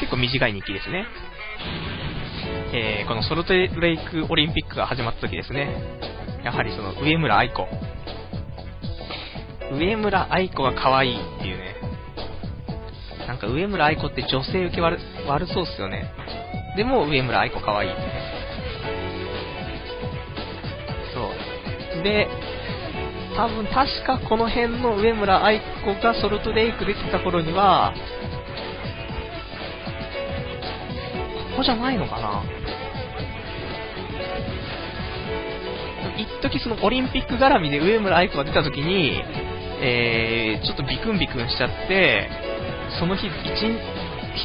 [0.00, 1.06] 結構短い日記ですね。
[2.74, 5.76] えー、このソルトレイクオリンピックが始まった時ですね。
[6.42, 7.68] やはりその上村愛子。
[9.78, 11.76] 上村愛子が可愛いっていうね。
[13.28, 16.10] なんか上村愛子って女性受け悪悪そうっすよね。
[16.76, 18.08] でも上村愛子可愛いってね。
[21.14, 22.02] そう。
[22.02, 22.28] で、
[23.36, 27.92] 多分確かこの辺の上村愛子がソルトレイクできた頃には、
[31.50, 32.42] ここじゃないのかな
[36.16, 39.22] 一時そのオリンピック絡みで上村愛子が出た時に、
[39.80, 42.28] えー、ちょっとビクンビクンしちゃって、
[42.98, 43.32] その日、一、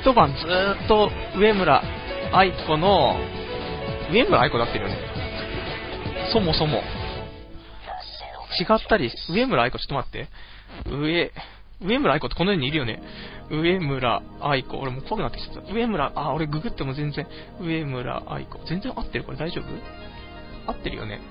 [0.02, 0.46] 一晩ず
[0.86, 1.82] っと上村
[2.34, 3.20] 愛子の、
[4.12, 4.98] 上村愛子だってるよね。
[6.32, 6.82] そもそも。
[8.60, 10.28] 違ったり、上村愛子ちょっと待って。
[10.90, 11.32] 上、
[11.82, 13.02] 上村愛子ってこの世にいるよね。
[13.50, 14.78] 上村愛子。
[14.78, 15.74] 俺もう怖くなってきちゃった。
[15.74, 17.28] 上村、あ、俺ググっても全然、
[17.62, 18.60] 上村愛子。
[18.66, 19.24] 全然合ってる？
[19.24, 20.72] これ大丈夫？
[20.72, 21.22] 合ってるよね。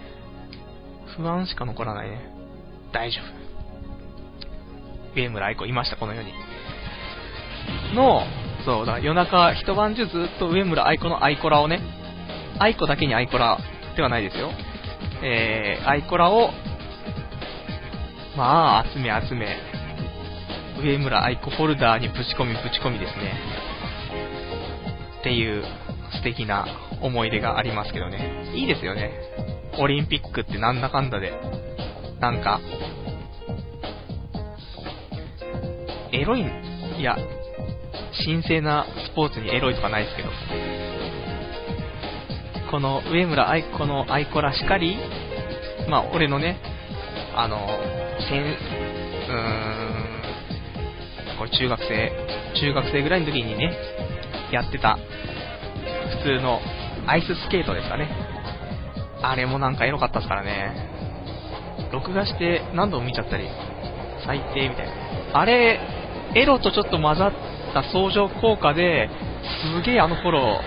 [1.16, 2.20] 不安しか残らないね。
[2.92, 3.20] 大丈
[5.14, 5.16] 夫。
[5.16, 6.32] 上村愛子いました、この世に。
[7.94, 8.22] の、
[8.66, 11.80] そうだ、夜中一晩中ずっと上村愛子のアイコラをね、
[12.58, 13.60] 愛子だけにアイコラ
[13.94, 14.50] ではないですよ。
[15.22, 16.50] えー、アイコラを、
[18.36, 19.56] まあ、集め集め、
[20.82, 23.34] 上村愛子フォルダーにぶち込みぶち込みですね。
[25.20, 25.62] っていう
[26.14, 26.66] 素敵な
[27.00, 28.50] 思い出がありますけどね。
[28.52, 29.12] いいですよね。
[29.78, 31.32] オリンピックってなんだかんだで、
[32.18, 32.60] なんか、
[36.10, 36.46] エロいん、
[36.98, 37.16] いや、
[38.24, 40.30] 神聖なスポーツにエロいとかないですけど、
[42.70, 44.96] この上村愛子の愛子らしかり、
[45.88, 46.58] まあ、俺のね、
[47.34, 47.66] あの、
[48.28, 49.34] せん、うー
[51.34, 52.12] ん、これ中学生、
[52.60, 53.72] 中学生ぐらいの時にね、
[54.50, 54.98] やってた、
[56.22, 56.60] 普通の
[57.06, 58.08] アイススケートですかね。
[59.22, 60.74] あれもなんかエロかったですからね。
[61.92, 63.48] 録画して何度も見ちゃったり、
[64.24, 64.92] 最低みたいな。
[65.40, 65.80] あれ、
[66.34, 67.32] エロとちょっと混ざっ
[67.72, 69.08] た相乗効果で、
[69.74, 70.60] すげえあの頃、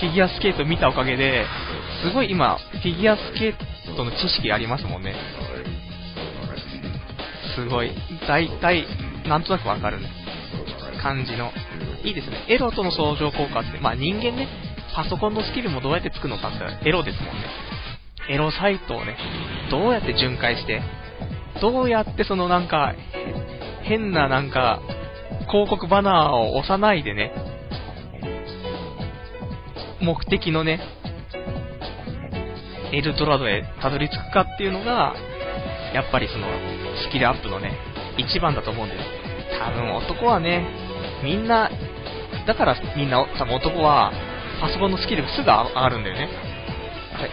[0.00, 1.44] フィギュアスケート見たおかげで、
[2.02, 5.14] すごい今、フィギュアスケートの知識ありますもんね。
[7.54, 7.92] すごい。
[8.26, 8.86] 大体、
[9.28, 9.98] なんとなくわかる
[11.02, 11.52] 感じの。
[12.02, 12.44] いいですね。
[12.48, 14.48] エロとの相乗効果って、まあ人間ね、
[14.94, 17.44] パソコンのスキルもどうやってつくのかってエロですもんね。
[18.28, 19.16] エロサイトをね、
[19.70, 20.82] どうやって巡回して、
[21.60, 22.94] どうやってそのなんか、
[23.82, 24.80] 変ななんか、
[25.50, 27.32] 広告バナーを押さないでね、
[30.00, 30.80] 目的のね、
[32.92, 35.14] エルドラドへたどり着くかっていうのが、
[35.92, 36.46] やっぱりその、
[37.08, 37.76] スキルアップのね、
[38.16, 39.00] 一番だと思うんです。
[39.58, 40.66] 多分男はね、
[41.24, 41.68] みんな、
[42.46, 44.12] だからみんな、多分男は、
[44.60, 46.28] パソコンのスキルがすぐ上がるんだよね。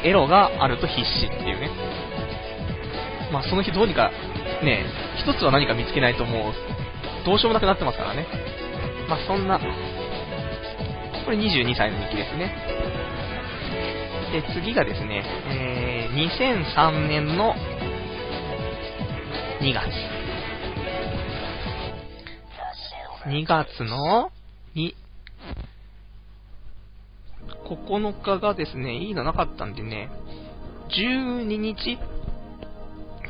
[0.03, 1.69] エロがあると必死っていうね。
[3.31, 4.11] まあその日どうにか、
[4.63, 4.85] ね、
[5.17, 6.53] 一つは何か見つけないともう、
[7.27, 8.25] どうしようもなくなってますからね。
[9.09, 9.65] まあそんな、こ
[11.31, 12.55] れ22歳の日記ですね。
[14.31, 17.53] で、次がですね、えー、2003年の
[19.59, 19.91] 2月。
[23.27, 24.31] 2月の
[24.75, 24.93] 2、
[27.65, 30.09] 9日がですね、いいのなかったんでね、
[30.97, 31.99] 12日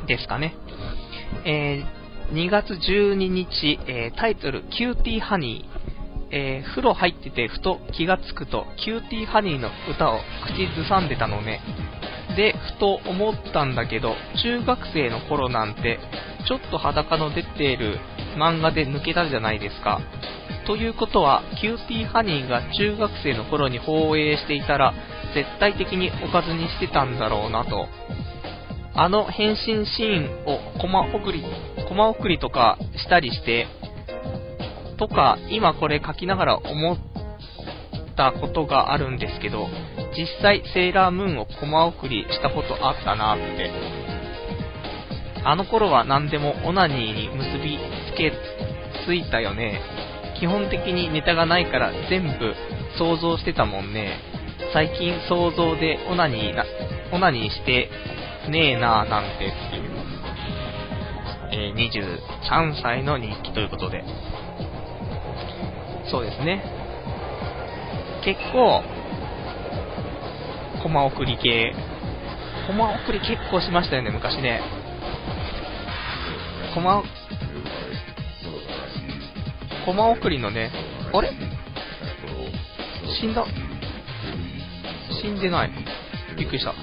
[0.06, 0.54] ですかね。
[1.46, 1.97] えー、
[2.32, 5.78] 2月12日、えー、タイトル、キューティーハニー。
[6.30, 11.62] えー、風呂入っててふと気がつくと、キューティーハニーの歌を口ずさんでたのね。
[12.36, 14.14] で、ふと思ったんだけど、
[14.44, 16.00] 中学生の頃なんて、
[16.46, 18.00] ちょっと裸の出ている
[18.36, 20.02] 漫画で抜けたじゃないですか。
[20.66, 24.94] ということは、キューティーハニーが中学生の頃に放映していたら、
[25.34, 27.88] 絶対的におかずにしてたんだろうなと。
[29.00, 31.46] あの変身シーンをコマ送り、
[31.88, 33.68] コマ送りとかしたりして、
[34.98, 36.98] とか、今これ書きながら思っ
[38.16, 39.68] たことがあるんですけど、
[40.18, 43.72] 実際セーラームーンをコマ送りしたことあったなって。
[45.46, 47.78] あの頃は何でもオナニーに結び
[48.12, 48.34] つけ
[49.06, 49.82] ついたよね。
[50.40, 52.54] 基本的にネタがないから全部
[52.98, 54.20] 想像してたもんね。
[54.74, 56.66] 最近想像でオナニーな、
[57.14, 57.90] オナニーして
[58.50, 59.97] ねえなぁなんてっていう、
[61.52, 64.04] え、23歳の日記ということで。
[66.10, 66.64] そうですね。
[68.24, 68.84] 結構、
[70.84, 71.74] コマ送り系。
[72.68, 74.62] コマ送り結構しましたよね、昔ね。
[76.74, 77.04] コマ、
[79.86, 80.72] コマ送りのね、
[81.14, 81.32] あれ？
[83.20, 83.46] 死んだ？
[85.22, 85.72] 死んでない。
[86.38, 86.74] びっくりした。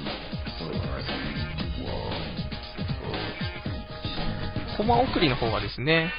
[4.77, 6.13] コマ送りの方がですね、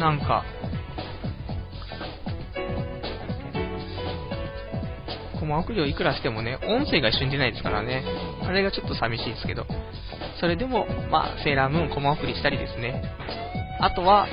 [0.00, 0.44] なんか、
[5.38, 8.04] コマ送りをいくらしてもね、音声が一緒に出ないですからね、
[8.42, 9.66] あれがちょっと寂しいですけど、
[10.40, 13.04] それでも、まあ、セーラームーンコマ送りしたりですね、
[13.80, 14.26] あとは、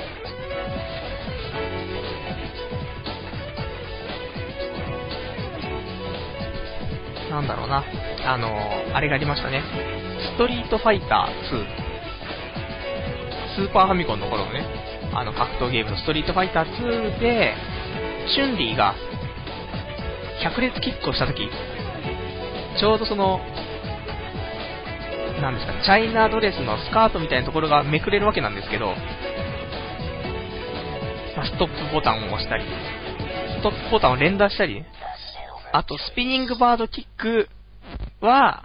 [7.30, 7.84] なんだろうな、
[8.26, 9.62] あのー、あれがありましたね。
[10.34, 11.89] ストリートファイター2。
[13.60, 14.64] スーパーファミコンの頃のね、
[15.12, 17.54] あの格闘ゲームのストリートファイター2で、
[18.34, 18.94] チュンリーが
[20.42, 21.46] 百列キックをしたとき、
[22.78, 23.38] ちょうどその、
[25.42, 28.94] なんですか、チャイナドレスのスカートみたいなところがめくれるわけなんですけど、
[31.36, 32.64] ま、ストップボタンを押したり、
[33.58, 34.82] ストップボタンを連打したり、
[35.72, 37.50] あとスピニングバードキック
[38.22, 38.64] は、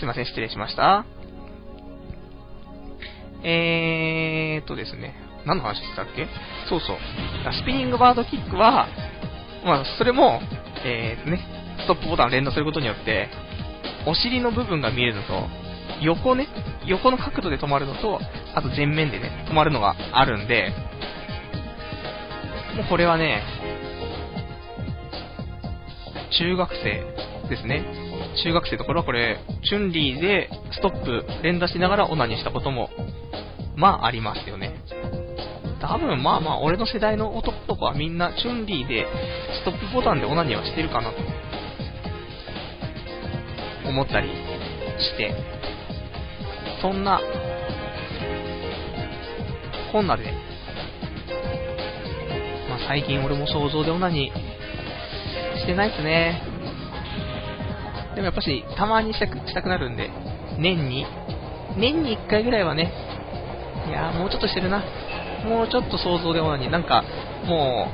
[0.00, 1.04] すいません、失礼しました。
[3.42, 6.26] えーとですね、何の話してたっけ？
[6.70, 6.96] そうそう。
[7.52, 8.88] スピニングバードキックは、
[9.62, 10.40] まあ、それも、
[10.86, 11.38] えーね、
[11.80, 13.28] ストップボタンを連打することによって、
[14.06, 15.46] お尻の部分が見えるのと、
[16.00, 16.48] 横ね、
[16.86, 18.20] 横の角度で止まるのと、
[18.54, 20.72] あと前面でね、止まるのがあるんで、
[22.74, 23.42] もうこれはね、
[26.38, 27.84] 中学生ですね。
[28.36, 32.88] 中学生の頃はこれ、チュンリーでストップ連打しながらオナニーしたことも、
[33.76, 34.74] まあありますよね。
[35.80, 39.06] 多分まあまあ俺の世代の男の子はみんなチュンリーで
[39.62, 41.18] ストップボタンでオナニーはしてるかなと
[43.88, 45.34] 思ったりして、
[46.82, 47.20] そんな、
[49.92, 50.32] こんなで、
[52.68, 56.49] まあ最近俺も想像でオナニーしてないっすね。
[58.14, 60.10] でもやっぱし、たまにしたくしたくなるんで、
[60.58, 61.06] 年に、
[61.76, 62.92] 年に1回ぐらいはね、
[63.88, 64.82] いやもうちょっとしてるな。
[65.44, 66.70] もうちょっと想像でオナニー。
[66.70, 67.02] なんか、
[67.46, 67.88] も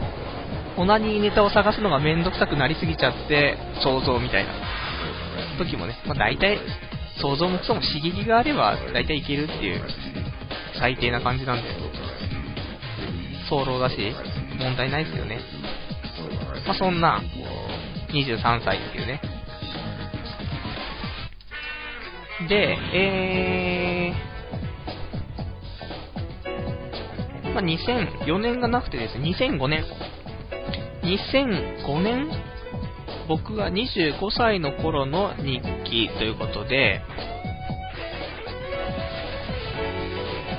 [0.76, 4.52] う、オナニーネタを探すのがめんどくさくなりすぎちゃって、想像みたいな
[5.58, 6.58] 時もね、まあ大体、
[7.20, 9.82] 想像もクソも刺激があれば、大体いけるっていう、
[10.78, 11.68] 最低な感じなんで。
[13.48, 13.96] 早漏だし、
[14.58, 15.40] 問題ないですよね。
[16.66, 17.22] まあ、そんな、
[18.08, 19.20] 23歳っていうね。
[22.48, 29.84] で、えー、まあ、2004年がなくてですね、2005年。
[31.02, 32.28] 2005年
[33.28, 37.00] 僕が25歳の頃の日記ということで、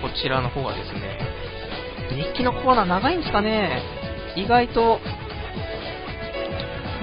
[0.02, 1.20] こちらの方がですね、
[2.32, 3.84] 日記のコーナー長いんですかね
[4.36, 5.00] 意外と、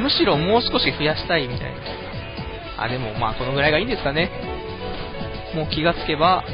[0.00, 2.84] むしろもう少し増やしたいみたいな。
[2.84, 4.30] あ、でもまあこのぐらいがいいんですかね。
[5.54, 6.44] もう気がつけば、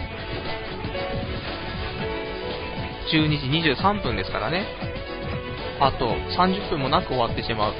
[3.12, 4.66] 12時23分ですからね。
[5.80, 7.74] あと30分もなく終わってしまう。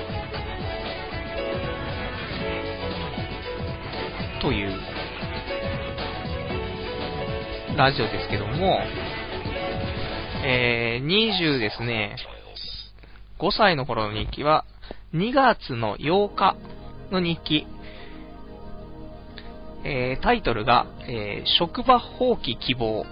[4.41, 4.73] という、
[7.77, 8.81] ラジオですけども、
[10.43, 12.17] えー、20ですね、
[13.39, 14.65] 5歳の頃の日記は、
[15.15, 16.57] 2月の8日
[17.11, 17.67] の日記。
[19.85, 23.05] えー、タイトルが、えー、職場放棄希望。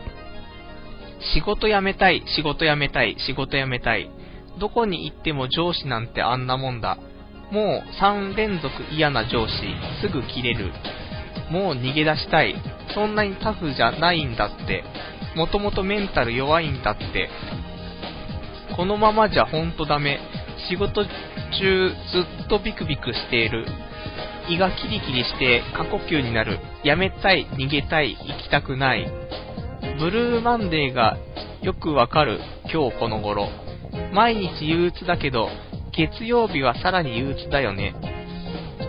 [1.34, 4.10] 仕事辞めたい、仕事辞めたい、仕事辞めたい。
[4.58, 6.98] どこに行っても上司なんてあんなもんだ。
[7.50, 9.52] もう3連続嫌な上司、
[10.00, 10.72] すぐ切れる。
[11.50, 12.54] もう逃げ出したい。
[12.94, 14.84] そんなにタフじゃないんだって。
[15.34, 17.30] もともとメンタル弱いんだって。
[18.76, 20.20] このままじゃほんとダメ。
[20.68, 23.66] 仕事中ずっとビクビクしている。
[24.48, 26.58] 胃がキリキリして過呼吸になる。
[26.82, 29.06] やめたい、逃げたい、行きたくない。
[29.98, 31.18] ブルーマンデーが
[31.62, 32.40] よくわかる
[32.72, 33.48] 今日この頃。
[34.12, 35.50] 毎日憂鬱だけど、
[35.92, 37.94] 月曜日はさらに憂鬱だよね。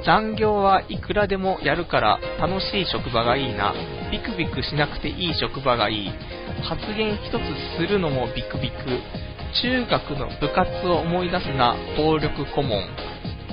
[0.06, 3.74] 残業はいくらでもやるから楽しい職場がいいな。
[4.12, 6.12] ビクビクしなくていい職場がいい。
[6.64, 8.76] 発言一つするのもビクビク。
[9.62, 12.84] 中学の部活を思い出すな、暴力顧問。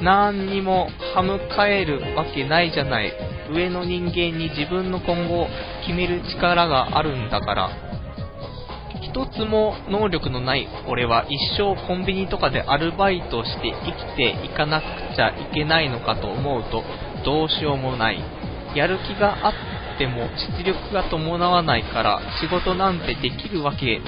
[0.03, 3.13] 何にも歯向かえるわけないじゃない。
[3.51, 5.49] 上の人間に自分の今後を
[5.87, 7.71] 決める力があるんだから。
[9.03, 14.85] 一つも能力のない俺は一生コンビニとかでアルバイトして生きていかなく
[15.17, 16.85] ちゃいけないのかと思うと
[17.25, 18.23] どうしようもない。
[18.75, 20.29] やる気があっても
[20.59, 24.03] 実力が伴わないから仕事なんてできるわけ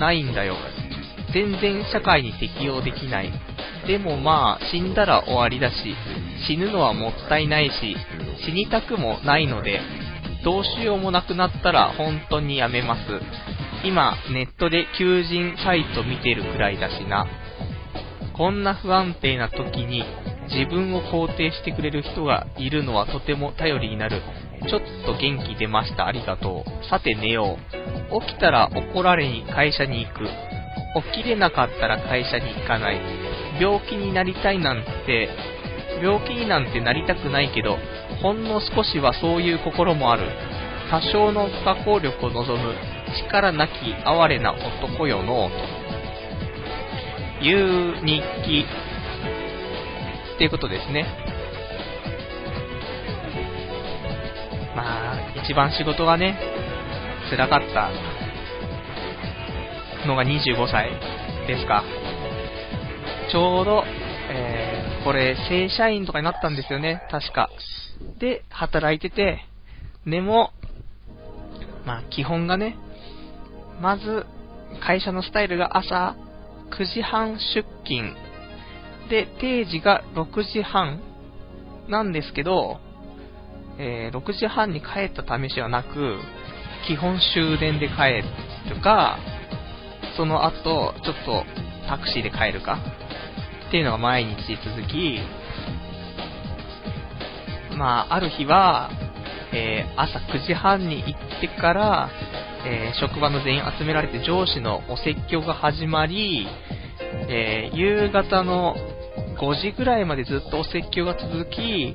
[0.00, 0.56] ないんだよ。
[1.32, 3.30] 全然社会に適応できない。
[3.88, 5.74] でもまあ死んだら終わりだし、
[6.46, 7.96] 死ぬのはもったいないし、
[8.44, 9.80] 死にたくもないので、
[10.44, 13.00] どうしようもなくなったら本当にやめます。
[13.84, 17.26] 今、ネットで求人サイト見てるくらいだしな。
[18.36, 20.04] こんな不安定な時に
[20.50, 24.20] 自分を肯定してくれる人がいるのはとても頼りになる。
[24.68, 26.06] ちょっと元気出ました。
[26.06, 26.84] ありがとう。
[26.90, 27.56] さて寝よ
[28.12, 28.20] う。
[28.20, 30.26] 起きたら怒られに会社に行く。
[31.14, 33.27] 起きれなかったら会社に行かない。
[33.60, 35.28] 病気になりたいなんて、
[36.02, 37.78] 病気になんてなりたくないけど、
[38.22, 40.22] ほんの少しはそういう心もある。
[40.90, 42.74] 多少の不可抗力を望む
[43.26, 43.72] 力なき
[44.04, 45.50] 哀れな男よの、
[47.40, 48.64] という日記
[50.34, 51.06] っていうことですね。
[54.74, 56.38] まあ、一番仕事がね、
[57.30, 57.90] 辛かった
[60.06, 60.90] のが25歳
[61.46, 61.84] ですか。
[63.30, 63.84] ちょうど、
[64.30, 67.50] えー、これ、正社員とかになったんですよね、確か。
[68.18, 69.44] で、働いてて、
[70.06, 70.52] でも、
[71.84, 72.76] まあ、基本がね、
[73.80, 74.26] まず、
[74.80, 76.16] 会社のスタイルが朝
[76.70, 78.14] 9時半出勤。
[79.10, 81.00] で、定時が6時半
[81.88, 82.78] なんですけど、
[83.78, 86.18] えー、6時半に帰った試しはなく、
[86.86, 88.22] 基本終電で帰
[88.70, 89.18] るか、
[90.16, 91.44] その後、ちょっと
[91.88, 92.78] タクシーで帰るか、
[93.68, 95.20] っていうのが毎日続き、
[97.76, 98.90] まあ、ある日は、
[99.52, 102.10] えー、朝9時半に行ってから、
[102.66, 106.46] えー、職場の全員集められて上司のお説教が始まり、
[107.28, 108.74] えー、夕方の
[109.38, 111.94] 5時ぐらいまでずっとお説教が続き、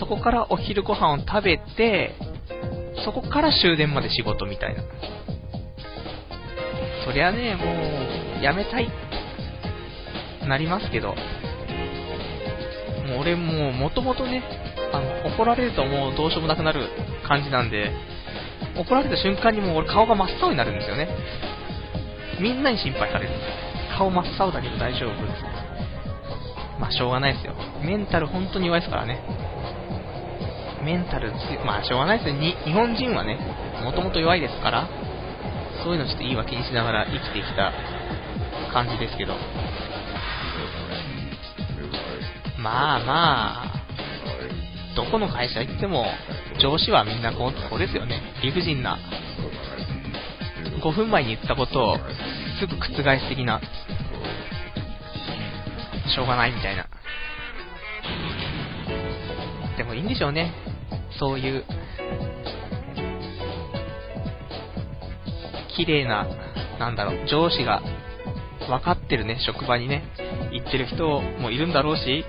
[0.00, 2.14] そこからお昼ご飯を食べて、
[3.04, 4.82] そこから終電まで仕事みたいな。
[7.04, 8.90] そりゃね、もう、やめたい、
[10.48, 11.14] なりますけど、
[13.08, 14.42] もう俺もう元々ね、
[14.92, 16.88] あの、怒られるともうどうしようもなくなる
[17.26, 17.92] 感じなんで、
[18.76, 21.08] 怒られた瞬間にもう俺顔が真っ青になるんですよね。
[22.40, 23.30] みんなに心配される。
[23.96, 25.12] 顔真っ青だけど大丈夫
[26.78, 27.54] まあしょうがないですよ。
[27.82, 29.20] メンタル本当に弱いですからね。
[30.84, 31.32] メンタル
[31.66, 32.36] まあしょうがないですよ。
[32.36, 33.38] 日本人はね、
[33.82, 34.88] もともと弱いですから、
[35.82, 37.72] そういうのちょっと言い訳にしながら生きてきた
[38.72, 39.34] 感じですけど。
[42.58, 43.72] まあまあ、
[44.96, 46.06] どこの会社行っても、
[46.60, 48.20] 上司はみんなこうですよね。
[48.42, 48.98] 理不尽な。
[50.82, 51.98] 5分前に言ったことを、
[52.58, 52.86] すぐ覆
[53.20, 53.60] す的な。
[56.12, 56.86] しょうがないみたいな。
[59.76, 60.52] でもいいんでしょうね。
[61.18, 61.64] そういう、
[65.76, 66.26] 綺麗な、
[66.80, 67.82] なんだろう、上司が
[68.68, 70.04] 分かってるね、職場にね、
[70.52, 72.24] 行ってる人もいるんだろうし、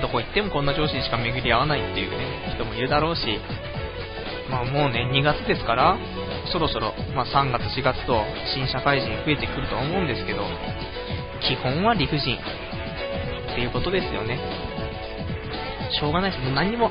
[0.00, 3.38] どこ行ってもこんな上司にしか巡り合わないっていうね、人もいるだろうし、
[4.50, 5.98] まあもうね、2月ですから、
[6.52, 10.46] そろそろ、まあ3月、4月と新社会人増えてくると思うんですけど、
[11.40, 14.38] 基本は理不尽っていうことですよね。
[15.90, 16.42] しょうがないです。
[16.42, 16.88] もう何も、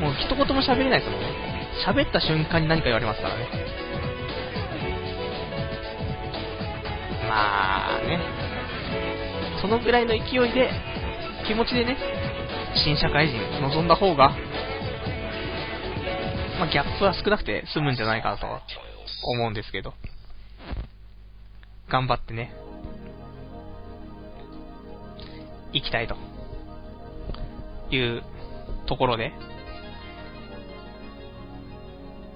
[0.00, 1.26] もう一言も喋れないですもんね。
[1.86, 3.46] 喋った瞬間に何か言われますからね。
[7.30, 8.18] まあね。
[9.62, 10.72] そのぐらいの勢いで、
[11.46, 11.96] 気持ちでね、
[12.84, 14.30] 新社会人望んだ方が、
[16.58, 18.46] まあ、ギャップは少なくて済むんじゃないかなと
[19.24, 19.94] 思うんですけど。
[21.88, 22.52] 頑張ってね、
[25.72, 26.16] 行きたいと
[27.90, 28.22] いう
[28.86, 29.32] ところで、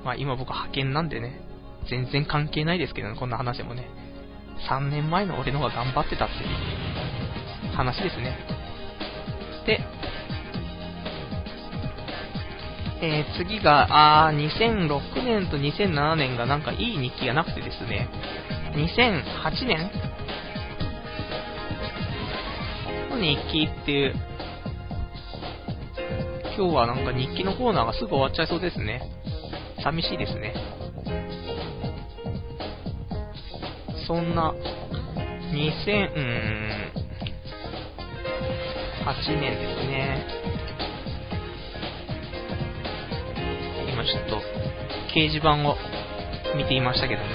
[0.05, 1.41] まあ今僕派遣なんでね、
[1.89, 4.04] 全然関係ないですけどね、こんな話もね。
[4.69, 6.47] 3年前の俺の方が頑張ってたってい
[7.73, 8.37] う話ですね。
[9.67, 9.81] で、
[13.03, 18.09] えー、次が、あー、2006年と2007年がなんかいい日記がなくてですね、
[18.75, 19.91] 2008年
[23.11, 24.15] の日記っていう、
[26.57, 29.03] 今日はなんか日記のコーナーがすぐ終わっちゃいそうですね。
[29.83, 30.55] 寂しいですね。
[34.07, 34.53] そんな、
[35.53, 36.09] 2008
[39.29, 40.27] 年ですね。
[43.93, 44.43] 今ちょっと、
[45.15, 45.77] 掲示板を
[46.57, 47.29] 見ていましたけども、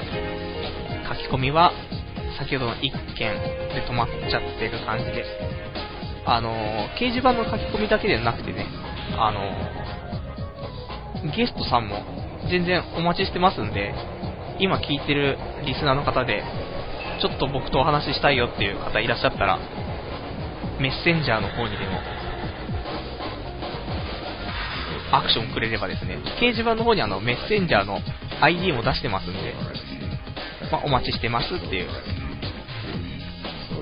[1.10, 1.72] 書き込みは、
[2.38, 2.82] 先ほどの1
[3.18, 3.34] 件
[3.74, 5.26] で止まっちゃってる感じで、
[6.26, 8.68] あのー、掲示板の書き込みだけでなくてね、
[9.18, 12.04] あのー、ゲストさんも
[12.50, 13.94] 全然お待ちしてますんで、
[14.60, 16.44] 今聞いてるリスナーの方で、
[17.22, 19.60] ちょっと僕とお話ししたいよっていう方いらっしゃったら、
[20.80, 22.00] メッセンジャーの方にでも、
[25.12, 28.00] アクションくれればですね、掲示板の方にあのメッセンジャーの
[28.42, 29.54] ID も出してますんで、
[30.72, 31.90] まあ、お待ちしてますっていう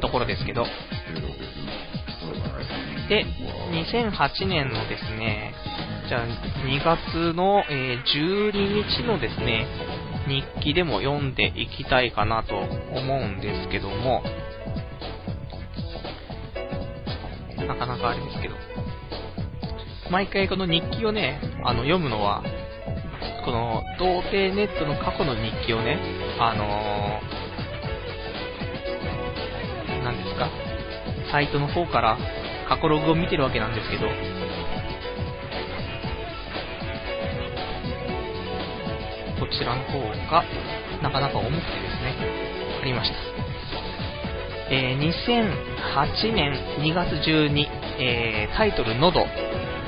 [0.02, 0.66] ところですけど、
[3.10, 3.26] で、
[3.72, 5.54] 2008年のですね、
[6.10, 9.68] じゃあ2月の、えー、12日のですね、
[10.28, 12.68] 日記でも読んでいきたいかなと思
[13.16, 14.22] うんですけども、
[17.66, 18.56] なかなかあれですけど、
[20.12, 22.44] 毎回この日記をね、あの、読むのは、
[23.46, 25.98] この、童貞ネットの過去の日記をね、
[26.40, 30.50] あのー、何ですか、
[31.32, 32.18] サイトの方から
[32.68, 34.08] 過去ログを見てるわけなんですけど、
[39.40, 40.44] こちらの方が、
[41.02, 42.16] なかなか重くてですね、
[42.82, 43.16] ありました。
[44.70, 47.66] えー、2008年2月12、
[48.00, 49.26] えー、タイトル喉。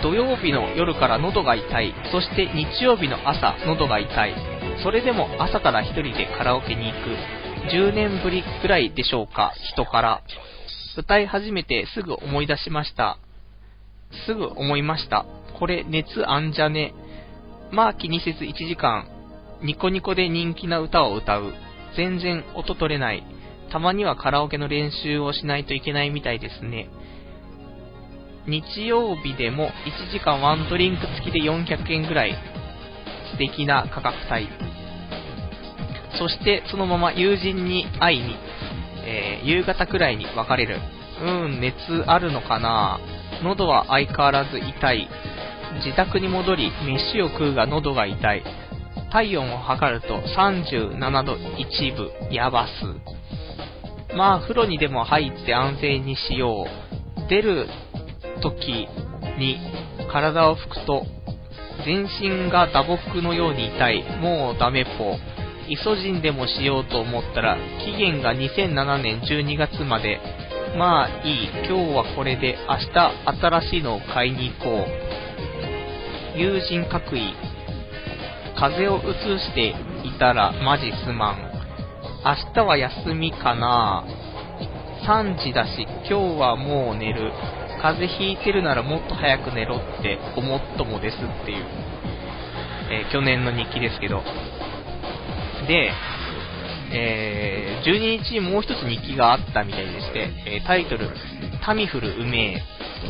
[0.01, 1.93] 土曜日の夜から喉が痛い。
[2.11, 4.35] そして日曜日の朝、喉が痛い。
[4.81, 7.39] それでも朝から一人でカラオケに行く。
[7.69, 10.21] 10年ぶりくらいでしょうか、人から。
[10.97, 13.19] 歌い始めてすぐ思い出しました。
[14.25, 15.25] すぐ思いました。
[15.59, 16.93] これ熱あんじゃね。
[17.71, 19.07] まあ気にせず1時間、
[19.61, 21.53] ニコニコで人気な歌を歌う。
[21.95, 23.23] 全然音取れない。
[23.71, 26.89] たまにはカラオケの練習をしないといけないみたいですね。
[28.47, 29.69] 日曜日でも
[30.09, 32.35] 1時間ワンドリンク付きで400円ぐらい
[33.31, 34.47] 素敵な価格帯。
[36.17, 38.35] そしてそのまま友人に会いに
[39.09, 40.79] えー、夕方くらいに別れる。
[41.21, 41.75] うん、熱
[42.07, 42.99] あるのかな
[43.43, 45.09] 喉は相変わらず痛い。
[45.83, 48.43] 自宅に戻り、飯を食うが喉が痛い。
[49.11, 52.71] 体温を測ると37度1分、やばす。
[54.15, 57.29] まあ、風呂にでも入って安静にしよう。
[57.29, 57.67] 出る
[58.41, 58.87] 時
[59.37, 59.57] に
[60.11, 61.05] 体を拭くと、
[61.85, 64.03] 全身が打撲のように痛い。
[64.19, 65.15] もうダメっぽ。
[65.67, 70.19] イソジンでもしようと思ったら、期限が2007年12月まで。
[70.77, 74.85] まあいい、今日はこれで、明日新しいのを買いに行こ
[76.35, 76.37] う。
[76.37, 77.35] 友人各位、
[78.59, 79.69] 風邪をうつして
[80.03, 81.37] いたらマジすまん。
[82.25, 84.03] 明日は休みかな
[85.07, 87.31] 3時だし、今日はもう寝る。
[87.81, 91.65] 風邪ひいてるならもっと早く寝ろって思っともですっていう、
[92.91, 94.21] えー、去年の日記ですけど。
[95.65, 95.93] で、
[96.91, 101.07] えー、12日にもう一つ日記があったみたいでして、えー、タイトル、
[101.63, 102.61] タミフルうめえ、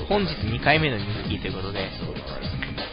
[0.08, 1.90] 本日2回目の日記ということで、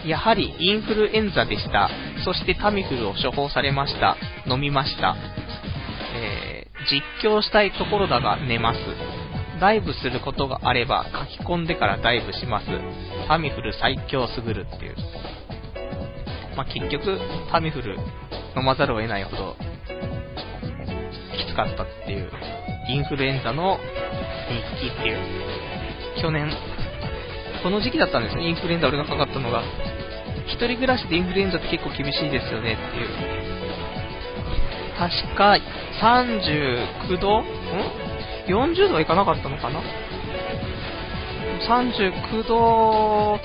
[0.06, 1.90] やはりインフルエンザでした。
[2.24, 4.16] そしてタミフルを処方されました。
[4.46, 5.16] 飲みました。
[6.14, 8.78] えー、実況したいところだが寝ます。
[9.60, 12.66] ダイブすることがあれば書き込んでからダイブします。
[13.26, 14.96] タミフル最強すぐるっていう。
[16.56, 17.18] まあ、結局、
[17.50, 17.96] タミフル
[18.56, 19.56] 飲まざるを得ないほど
[21.36, 22.30] きつかったっていう、
[22.88, 23.78] インフルエンザの
[24.80, 25.18] 日記っていう、
[26.22, 26.50] 去年、
[27.62, 29.62] この時期だったんですね、インフルエンザ俺がかかったのが。
[30.46, 33.08] 一人暮らしでインフルエンザって結構厳しいですよねっていう。
[34.96, 35.58] 確か、
[36.00, 37.40] 39度？
[37.40, 37.44] ん
[38.46, 39.82] ?40 度はいかなかったのかな
[41.68, 43.38] ?39 度、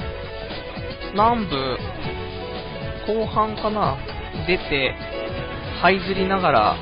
[1.13, 1.77] 南部、
[3.07, 3.97] 後半かな？
[4.47, 4.95] 出て、
[5.83, 6.77] 這いずりながら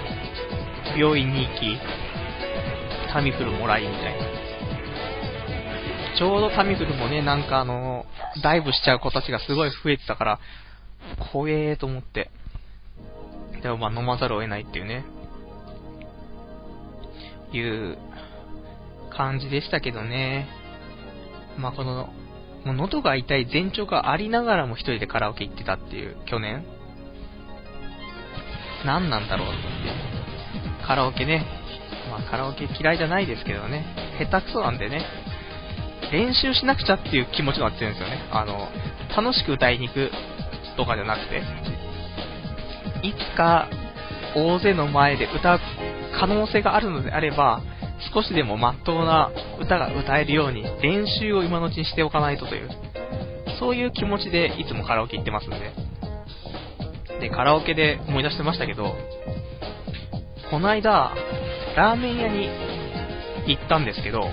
[0.96, 1.78] 病院に行き、
[3.12, 4.29] タミフルもらいみたいな。
[6.20, 8.06] ちょうどタミフルもね、なんかあの、
[8.44, 10.40] ダイブしちゃう子たちがすごい増えてたから、
[11.32, 12.30] 怖えーと思って。
[13.64, 15.06] でもまあ飲まざるを得ないっていうね、
[17.54, 17.98] いう
[19.16, 20.50] 感じでしたけどね。
[21.58, 22.10] まあこの、
[22.66, 26.66] もう喉が痛い前兆がありながらも一人でカラオケ行ってたっていう、去年。
[28.86, 29.62] 何なんだろうと思っ
[30.82, 30.86] て。
[30.86, 31.46] カラオケね。
[32.12, 33.86] まあカラオケ嫌いじゃないですけどね。
[34.20, 35.29] 下手くそなんでね。
[36.12, 38.20] 練習しなくちゃっていう気持ちが強いんですよね。
[38.32, 38.68] あの、
[39.16, 40.12] 楽しく歌いに行く
[40.78, 41.42] とかじゃなくて、
[43.04, 43.68] いつか
[44.36, 45.60] 大勢の前で歌う
[46.20, 47.62] 可能性があるのであれば、
[48.14, 52.70] 少しでもまっとうな歌が歌えるように練習を今のうちにしておかないとという、
[53.60, 55.72] そういう気持ちでいつもカラオケ行ってますんで。
[57.20, 58.96] で、カラオケで思い出してましたけど、
[60.50, 61.14] この間、
[61.76, 62.50] ラーメン屋に
[63.48, 64.32] 行ったんですけど、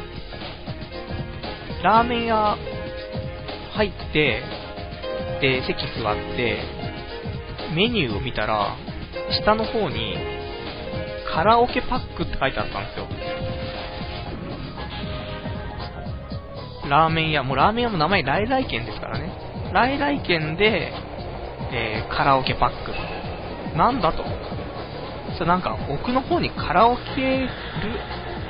[1.86, 2.56] ラーメン屋
[3.74, 4.42] 入って、
[5.40, 6.64] で、席座って、
[7.76, 8.76] メニューを見たら、
[9.40, 10.16] 下の方に、
[11.32, 13.06] カラオケパックって書いてあったんですよ。
[16.90, 19.30] ラーメン屋、もうラーメン屋も名前来来軒ですからね。
[19.72, 20.92] 来来軒で、
[21.70, 23.76] えー、カラオケパック。
[23.76, 24.24] なんだと。
[25.38, 27.46] それなんか奥の方にカラオケ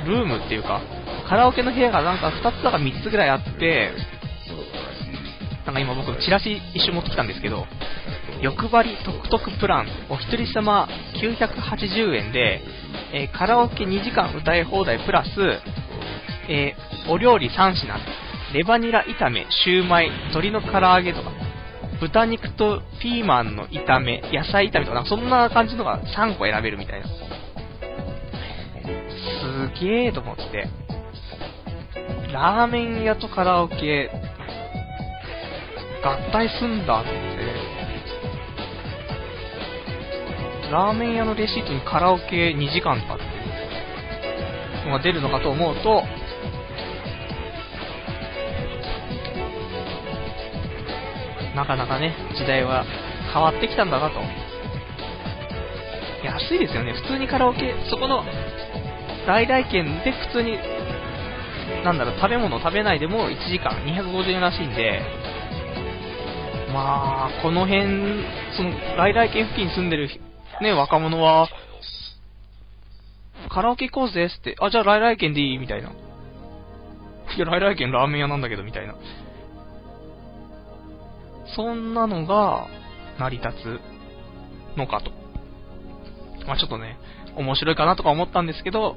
[0.05, 0.81] ルルームっていうか、
[1.27, 3.91] カラオケの部屋がなんか2つとか3つぐらいあって、
[5.65, 7.65] なんか今僕チラシ一瞬持ってきたんですけど、
[8.41, 10.87] 欲張り特特プラン、お一人様
[11.21, 12.61] 980円で、
[13.13, 15.29] えー、カラオケ2時間歌い放題プラス、
[16.49, 17.93] えー、お料理3品、
[18.53, 21.31] レバニラ炒め、シューマイ、鶏の唐揚げとか、
[21.99, 27.07] 豚肉とピーマンの炒め、野菜炒めとか、なんかそんな感じのが3個選べるみたいな。
[27.07, 27.13] す
[29.83, 30.86] げえと思って。
[32.33, 34.09] ラーメン屋とカラオケ、
[36.03, 37.09] 合体すんだって。
[40.71, 43.23] ラーメン屋のレシートにカラオケ2時間とかって
[44.87, 46.03] のが出るのかと思うと、
[51.55, 52.85] なかなかね、時代は
[53.33, 54.19] 変わってきたんだなと。
[56.25, 56.93] 安いですよね。
[56.93, 58.23] 普通にカラオケ、そこの
[59.25, 60.57] 大々券で普通に
[61.83, 65.01] なんだろう、食べ物食べないでも1時間250円らしいんで、
[66.73, 68.23] まあ、この辺、
[68.55, 70.09] その、来来県付近に住んでる
[70.61, 71.47] ね、若者は、
[73.49, 75.89] カラオケ行こうぜって、あ、じゃあ来来県でいいみたいな。
[75.89, 78.95] いや、来来県ラーメン屋なんだけど、みたいな。
[81.55, 82.67] そんなのが、
[83.19, 83.49] 成り立
[84.75, 85.11] つのかと。
[86.45, 86.97] まあちょっとね、
[87.35, 88.95] 面白いかなとか思ったんですけど、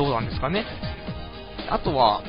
[0.00, 0.64] どうなんですかね。
[1.68, 2.22] あとは、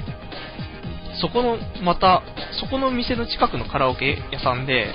[1.21, 2.21] そこの、また、
[2.59, 4.93] そこの店の近くのカラオケ屋さんで、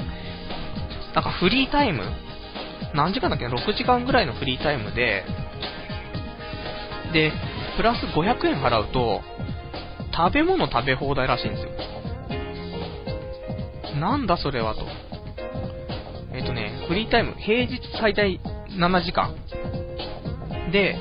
[1.14, 2.02] なんかフリータイム
[2.94, 5.24] 何時間だっけ ?6 時間ぐらいのフリータイムで、
[7.14, 7.32] で、
[7.78, 9.22] プラス500円払うと、
[10.14, 11.70] 食べ物食べ放題らしいんですよ。
[13.98, 14.82] なんだそれはと。
[16.34, 19.34] えっ、ー、とね、フリータイム、平日最大7時間。
[20.70, 20.98] で、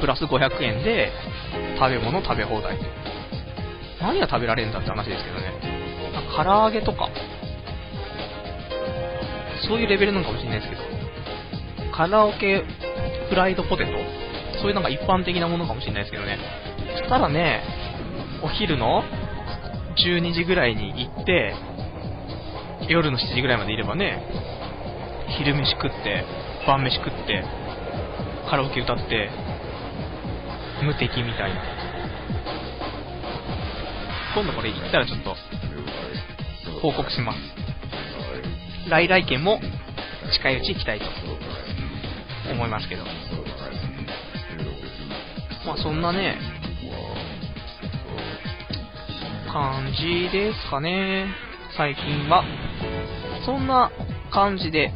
[0.00, 1.12] プラス500円で
[1.78, 2.78] 食べ物食べ放題。
[4.00, 5.52] 何が食べられるんだって話ですけどね。
[6.36, 7.08] 唐揚げとか、
[9.66, 10.82] そういうレベルなのかもしれないですけど、
[11.92, 12.62] カラオケ
[13.28, 13.92] フライドポテト
[14.60, 16.38] そういうなんか一般的なものかもしれないですけどね。
[16.98, 17.62] そしたらね、
[18.42, 19.02] お昼の
[19.96, 21.54] 12時ぐらいに行って、
[22.88, 24.22] 夜の7時ぐらいまでいればね、
[25.38, 26.24] 昼飯食って、
[26.66, 27.44] 晩飯食って、
[28.48, 29.30] カラオケ歌って、
[30.82, 31.62] 無敵みたいな。
[34.34, 35.34] 今度これ行ったらちょっと、
[36.80, 37.38] 報告します。
[38.88, 39.60] 来来県も
[40.32, 41.06] 近いうち行きたいと
[42.52, 43.04] 思いますけど。
[45.66, 46.38] まあそんなね、
[49.52, 51.26] 感じですかね、
[51.76, 52.44] 最近は。
[53.44, 53.90] そんな
[54.30, 54.92] 感じで、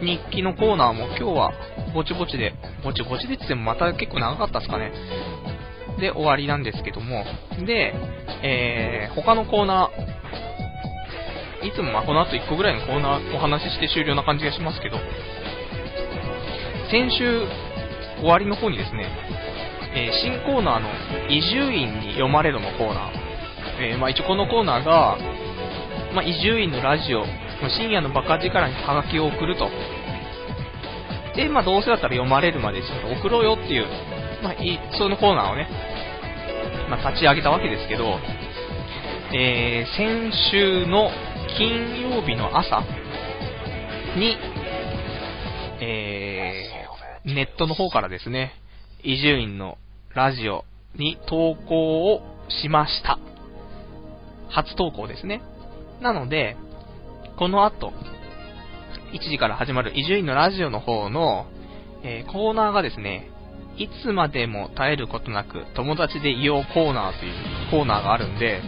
[0.00, 1.52] 日記のコーナーも今日は
[1.96, 2.52] ぼちぼちで、
[2.84, 4.92] ぼちぼちでって言ってもまた結構長かったですかね。
[5.98, 7.24] で、終わりなんですけども。
[7.64, 7.94] で、
[8.42, 14.98] えー、他のコーナー、いつもまこの後1個ぐらいのコーナーお話しして終了な感じがしますけど、
[16.90, 17.46] 先週
[18.20, 19.08] 終わりの方にですね、
[19.94, 20.88] えー、新コーナーの
[21.30, 23.12] 伊集院に読まれるのコーナー、
[23.80, 25.16] えー、まあ、一応このコーナーが、
[26.14, 27.24] ま伊集院のラジオ、
[27.70, 29.70] 深夜のバカ力にハガキを送ると。
[31.36, 33.86] で、まあ、どうせだったら読まれるまでちょっと送ろうよっていう、
[34.42, 34.54] まあ、
[34.98, 35.68] そのコーナーをね、
[36.88, 38.18] まあ、立ち上げたわけですけど、
[39.34, 41.10] えー、先週の
[41.58, 42.80] 金曜日の朝
[44.16, 44.36] に、
[45.80, 48.52] えー、ネットの方からですね、
[49.02, 49.78] 伊集院の
[50.14, 50.64] ラジオ
[50.94, 52.22] に投稿を
[52.62, 53.18] しました。
[54.48, 55.42] 初投稿ですね。
[56.00, 56.56] なので、
[57.38, 57.92] この後、
[59.12, 61.46] 1時から始まる伊集院のラジオの方の、
[62.02, 63.30] えー、コーナーがですね、
[63.76, 67.32] いつまでも絶えることなく友達でいようコーナーという
[67.70, 68.62] コーナーがあるんで、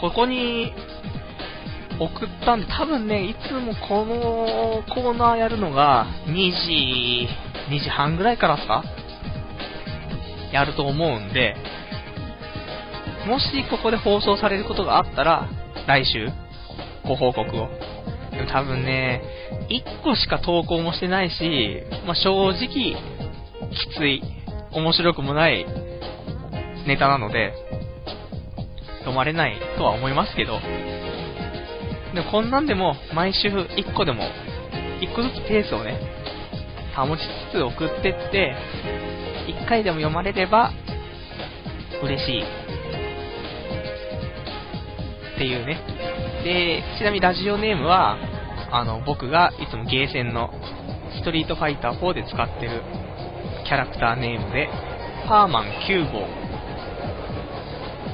[0.00, 0.72] ここに
[1.98, 6.34] 送ったんで、多分ね、いつもこのコーナーやるのが2
[6.66, 7.28] 時、
[7.70, 8.84] 2時半ぐらいからですか
[10.52, 11.56] やると思うんで、
[13.26, 15.48] もしここで放送されることがあったら、
[15.86, 16.28] 来週、
[17.06, 17.68] ご報告を。
[18.52, 19.22] 多分ね、
[19.68, 22.96] 1個しか投稿もしてないし、まあ、正直、き
[23.96, 24.22] つい、
[24.72, 25.66] 面白くもない
[26.86, 27.52] ネタなので、
[29.00, 30.60] 読まれないとは思いますけど、
[32.14, 34.22] でこんなんでも毎週1個でも、
[35.00, 35.98] 1個ずつペースをね、
[36.96, 37.20] 保ち
[37.50, 38.54] つつ送ってって、
[39.64, 40.72] 1回でも読まれれば
[42.02, 42.61] 嬉しい。
[45.34, 45.80] っていうね。
[46.44, 48.18] で、ちなみにラジオネームは、
[48.70, 50.50] あの、僕がいつもゲーセンの
[51.16, 52.82] ストリートファイター4で使ってる
[53.64, 54.68] キャラクターネームで、
[55.28, 56.26] パーマン9号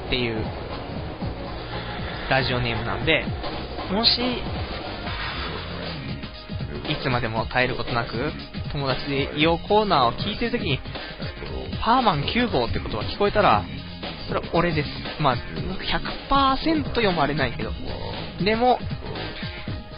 [0.07, 0.43] っていう
[2.29, 3.25] ラジオネームなんで、
[3.91, 4.21] もし、
[6.89, 8.31] いつまでも耐えることなく、
[8.71, 10.79] 友達でイオコーナーを聞いてるときに、
[11.83, 13.63] パーマン9号ってことが聞こえたら、
[14.29, 14.89] それは俺です。
[15.19, 15.35] まあ、
[16.29, 17.71] 100%読まれないけど。
[18.43, 18.79] でも、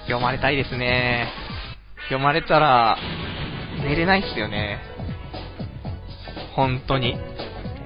[0.03, 1.27] 読まれたいですね。
[2.05, 2.97] 読まれたら、
[3.83, 4.79] 寝れないっすよね。
[6.55, 7.17] 本当に。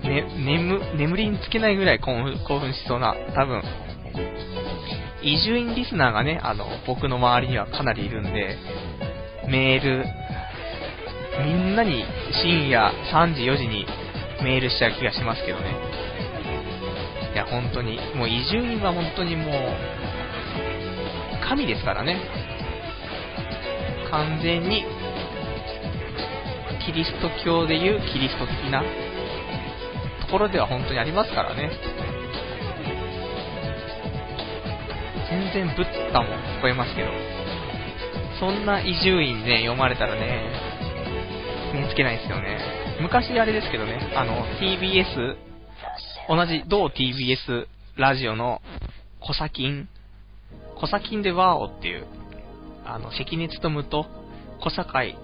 [0.03, 3.63] ね、眠、眠りにつけないぐらい興奮しそうな、多分。
[5.23, 8.55] 伊集院リスナーがね、あの、僕の周りにはかなりいるんで、
[9.49, 10.05] メール、
[11.43, 12.05] みんなに
[12.43, 13.87] 深夜3時4時に
[14.43, 15.94] メールしちゃう気がしますけどね。
[17.55, 19.49] 本当に、もう伊集院は本当にもう、
[21.47, 22.19] 神ですからね。
[24.11, 24.83] 完全に、
[26.85, 31.71] キリスト教でいうキリスト的なところでは本当にありますからね。
[35.29, 37.09] 全然ブッダも聞こえますけど、
[38.39, 40.51] そんな伊集院ね、読まれたらね、
[41.73, 42.59] 寝つけないですよね。
[43.01, 45.37] 昔あれですけどね、あの、TBS、
[46.27, 47.67] 同じ同 TBS
[47.97, 48.61] ラジオの
[49.19, 49.87] コサキン、
[50.79, 52.05] コサキンでワーオっていう、
[52.83, 54.05] あの、関根勤と
[54.59, 55.17] 小堺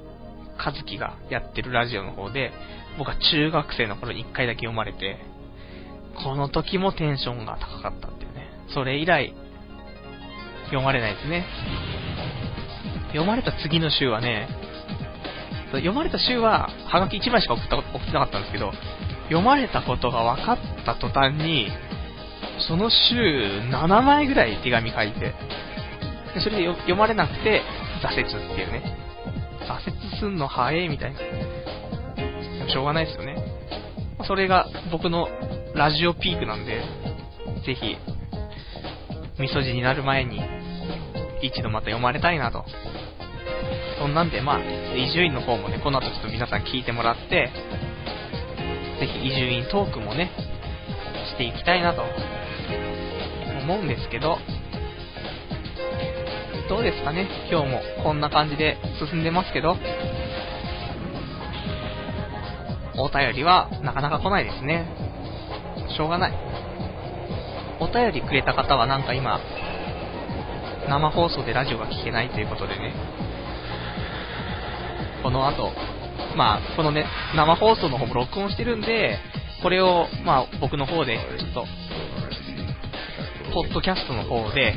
[0.57, 2.51] 和樹がやってるラジオの方で、
[2.97, 5.17] 僕は中学生の頃に1回だけ読まれて、
[6.23, 8.49] この時もテンションが高かったっていうね。
[8.73, 9.33] それ以来、
[10.65, 11.45] 読まれないですね。
[13.07, 14.47] 読まれた次の週はね、
[15.71, 18.71] 読まれた週は、はがき1枚しか送った送ってなかったんですけど、
[19.31, 21.69] 読まれたことが分かった途端に、
[22.67, 23.15] その週
[23.71, 25.33] 7枚ぐらい手紙書いて、
[26.43, 27.61] それで読まれなくて、
[28.03, 28.97] 挫折っていうね。
[29.61, 31.19] 挫折すんの早いみたいな。
[32.69, 33.41] しょうがないですよね。
[34.27, 35.29] それが僕の
[35.75, 36.83] ラジオピークなんで、
[37.65, 37.95] ぜひ、
[39.39, 40.41] みそじになる前に、
[41.41, 42.65] 一度また読まれたいなと
[44.01, 44.59] そんなんで、まあ、
[44.95, 47.51] 伊集院の方もね、この後ちょっと皆さん聞いてもらって、
[49.01, 50.29] ぜひ伊集院トークもね、
[51.33, 52.03] していきたいなと、
[53.63, 54.37] 思うんですけど、
[56.69, 57.27] どうですかね？
[57.49, 59.75] 今日もこんな感じで進んでますけど、
[62.95, 64.85] お便りはなかなか来ないですね。
[65.97, 66.33] しょうがない。
[67.79, 69.39] お便りくれた方はなんか今、
[70.87, 72.93] 生放送でラジオが聞けないということでね、
[75.23, 75.71] この後、
[76.35, 77.05] まあ、このね、
[77.35, 79.17] 生放送の方も録音してるんで、
[79.61, 81.65] これを、まあ、僕の方で、ちょっと、
[83.53, 84.75] ポッドキャストの方で、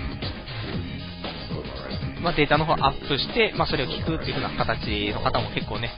[2.23, 5.91] まあ、データの方アップして、まあ、それを聞くっていう風な形の方も結構ね、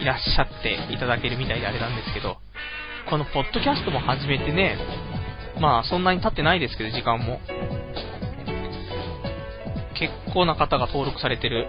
[0.00, 2.38] いらっしゃっていただけるみたいであれなんですけど、
[3.08, 4.76] このポッドキャストも始めてね、
[5.60, 7.40] まあ、そんなに経ってないですけど、時間も。
[9.94, 11.68] 結構な方が登録されてる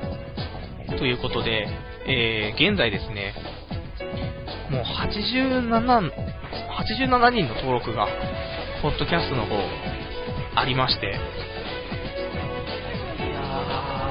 [0.97, 1.67] ということで、
[2.05, 3.33] えー、現在ですね、
[4.69, 8.07] もう87、87人の登録が、
[8.81, 9.55] ポッドキャストの方、
[10.55, 11.17] ありまして、いや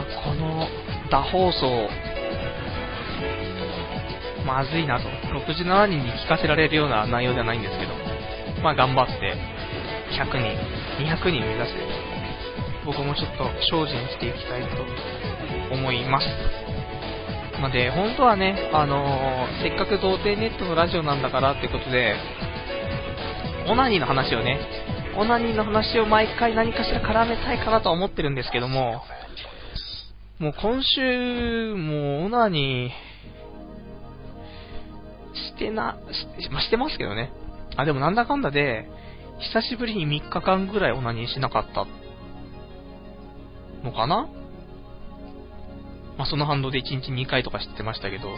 [0.09, 0.67] ー、この、
[1.11, 1.89] 打放送、
[4.47, 5.09] まずいなと。
[5.51, 7.93] 67人に聞かせられるような内容ではないんですけど、
[8.63, 9.37] まあ頑張って、
[10.17, 10.57] 100人、
[11.05, 11.81] 200人目指して、
[12.87, 16.62] 僕もちょっと精進していきたいと思います。
[17.63, 22.17] まで、本当はね、あのー、せっかく童貞ネットのラジオなんだからってことで、
[23.69, 24.59] オナニーの話をね、
[25.17, 29.03] オナニーの話を毎回何かしら絡めたいかなとは思ってるんですけども、
[30.41, 33.13] もう今週、もうオナニー、
[35.37, 35.97] してな、
[36.41, 37.31] し、ましてますけどね。
[37.77, 38.89] あ、でもなんだかんだで、
[39.55, 41.87] 久しぶりに3日間ぐらいオナニーしなかった
[43.85, 44.42] のかな？
[46.23, 48.37] まあ、その反動で1日2回とか知ってましたけど、も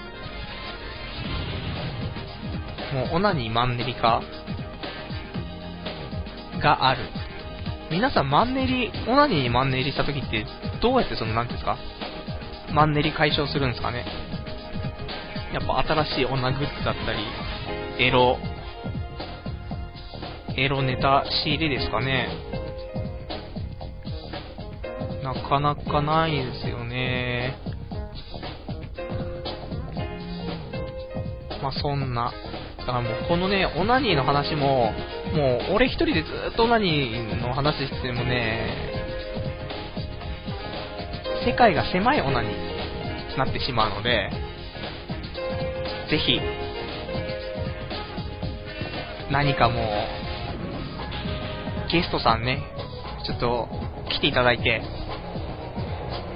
[3.13, 4.23] うオナニーマンネリ化
[6.63, 7.03] がある。
[7.91, 10.47] 皆さんマンネリ、オナニーにマンネリした時って
[10.81, 11.77] どうやってその、なんですか？
[12.73, 14.07] マンネリ解消するんですかね？
[15.53, 17.19] やっぱ新しい女グッズだったり、
[17.99, 18.39] エロ、
[20.57, 22.31] エロネタ仕入れですかね？
[25.23, 27.74] なかなかないですよね。
[31.65, 32.31] まあ、そんな。
[32.81, 34.93] だからもうこのね、オナニーの話も、
[35.35, 38.69] もう俺一人でずっとオナニーの話してもね、
[41.47, 44.31] 世界が狭いオナニーになってしまうので、
[46.11, 46.39] ぜひ、
[49.33, 49.81] 何かも
[51.89, 52.63] う、ゲストさんね、
[53.25, 53.69] ちょっと
[54.11, 54.83] 来ていただいて、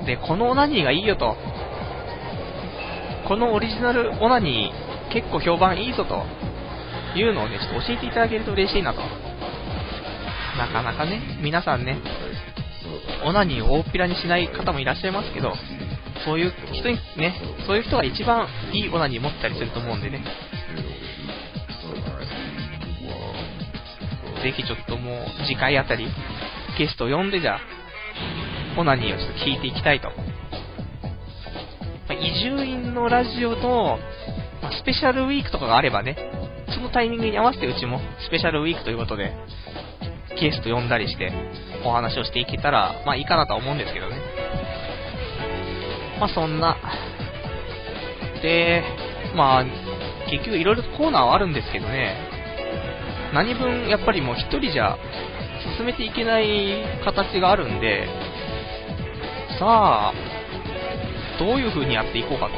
[0.06, 1.36] で、このオナニーがいいよと。
[3.26, 6.24] このオリジナルオナニー結構評判いいぞと
[7.16, 9.00] いうのをね、ちょっと教えていただけると嬉しいなと。
[10.58, 11.98] なかなかね、皆さんね、
[13.24, 15.54] オナニーを大っぴらにしない方もいらっしゃいますけど、
[16.24, 20.22] そういう人にね、そういう人が一番いいオナニー持ってたりすると思うんでね。
[24.42, 26.06] ぜひちょっともう次回あたり
[26.78, 27.60] ゲストを呼んでじゃあ
[28.78, 30.12] オナニーをちょっと聞いていきたいと。
[32.08, 33.98] ま伊集院のラジオの、
[34.62, 36.16] まスペシャルウィークとかがあればね、
[36.74, 39.32] そのタイミングに合わせてうちもスペシャルウィークということで、
[40.40, 41.32] ゲスト呼んだりして
[41.84, 44.16] お話をしていけたら、まあいいかなとは思うんですけどね。
[46.20, 46.76] まあそんな。
[48.42, 48.82] で、
[49.34, 49.64] まあ、
[50.30, 52.16] 結局いろいろコーナーはあるんですけどね、
[53.34, 54.96] 何分やっぱりもう一人じゃ
[55.76, 58.06] 進めていけない形があるんで、
[59.58, 60.12] さあ、
[61.38, 62.52] どういう風にやっていこうかと。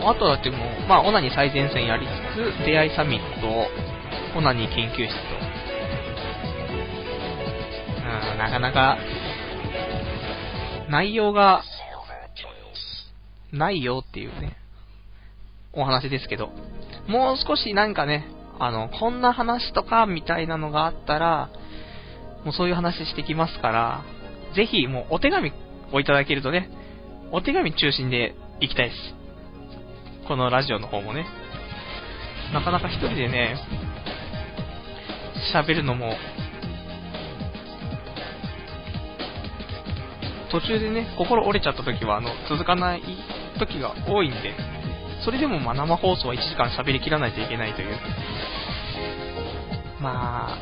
[0.00, 5.46] あとはでもう、まあ、オナニー最前線やりつつ、出会いサミット、オナニー研究室と。
[8.32, 8.98] うん、なかなか、
[10.88, 11.62] 内容が、
[13.52, 14.56] ないよっていうね、
[15.72, 16.50] お話ですけど、
[17.08, 18.26] もう少しなんかね、
[18.58, 21.50] あの、こんな話とかみたいなのがあったら、
[22.44, 24.04] もうそういう話してきますから、
[24.54, 25.52] ぜひもうお手紙
[25.92, 26.70] をいただけるとね、
[27.32, 29.15] お手紙中心で行きたいです。
[30.26, 31.24] このラジオの方もね。
[32.52, 33.56] なかなか一人でね、
[35.52, 36.14] 喋るのも、
[40.50, 43.02] 途中でね、心折れちゃった時は、あの、続かない
[43.58, 44.54] 時が多いんで、
[45.24, 47.96] それでもま生放送は1時間喋りきらないといけないという。
[50.00, 50.58] まあ、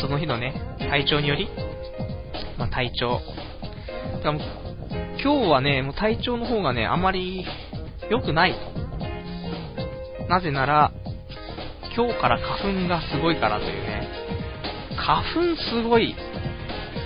[0.00, 1.48] その日のね、体調により、
[2.58, 3.20] まあ、体調。
[5.22, 7.44] 今日はね、もう体調の方がね、あまり
[8.12, 8.54] 良くない。
[10.28, 10.92] なぜなら、
[11.96, 14.06] 今日から花粉がすごいからというね。
[14.98, 16.14] 花粉すごい。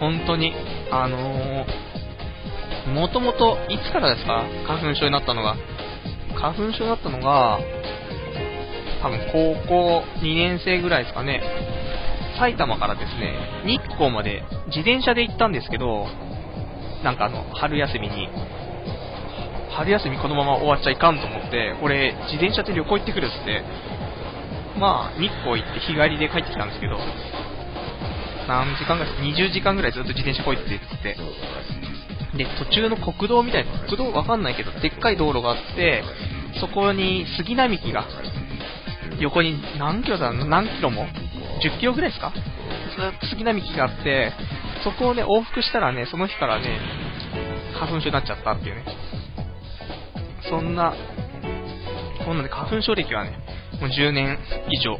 [0.00, 0.52] 本当に。
[0.90, 4.42] あのー、もともと、いつからですか？
[4.66, 5.54] 花粉症になったのが。
[6.34, 7.61] 花粉症になったのが、
[9.00, 11.40] 多分高校2年生ぐらいですかね。
[12.36, 13.32] 埼玉からですね、
[13.64, 16.09] 日光まで自転車で行ったんですけど、
[17.04, 18.28] なんかあの、春休みに、
[19.76, 23.62] 春休みこのまま終わっちゃいかんと思って、俺、自転車で旅行行ってくるっつって、
[24.78, 26.96] まあ、日光行って日帰りで帰ってきたんですけど、
[28.48, 31.16] 何時間ぐらい、20時間ぐらいずっと自転車こいってって、
[32.36, 36.02] で、途中の国道みたいな、国道わかんないけど、でっかい道路があって、
[36.60, 38.04] そこに杉並木が、
[39.20, 41.06] 横に何キロだ何キロも
[41.62, 42.32] ?10 キロぐらいですか？
[42.32, 44.32] ずっと杉並木があって、
[44.84, 46.80] そこをね、往復したらね、その日からね、
[47.78, 48.84] 花粉症になっちゃったっていうね。
[50.49, 50.94] そんな、
[52.24, 53.38] こんなで花粉症歴はね、
[53.80, 54.38] もう10年
[54.70, 54.99] 以上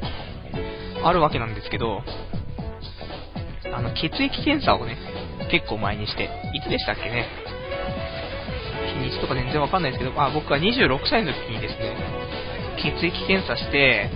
[1.05, 2.03] あるわけなんですけど、
[3.73, 4.97] あの、血液検査をね、
[5.51, 6.25] 結構前にして、
[6.55, 7.27] いつでしたっけね？
[8.87, 11.97] 日にちとか全然わかんないですけど、まあ、僕は26歳の時にですね、
[12.77, 14.11] 血液検査して、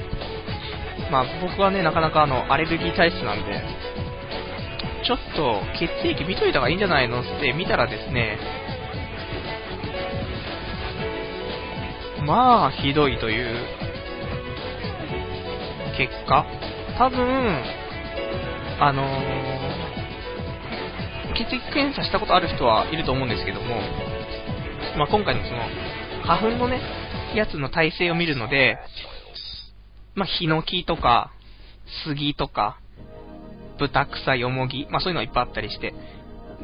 [1.11, 3.63] まあ僕はね、なかなかあの、アレルギー体質なんで、
[5.05, 8.39] ちょっと血液見といた方がいいんじゃないのって見たらですね、
[12.27, 13.55] まあ、ひどいという
[15.97, 16.45] 結果、
[16.99, 17.63] 多分、
[18.81, 19.09] あのー、
[21.35, 23.77] 血液検査したことある人はいると思うんですけども、
[24.99, 25.61] まあ、今回のその、
[26.27, 26.81] 花粉のね、
[27.35, 28.79] やつの体制を見るので、
[30.15, 31.33] まあ、ヒノキとか、
[32.07, 32.79] 杉とか、
[33.79, 35.95] 豚草、よもぎ、まあ、そういうのいっぱいあったりして、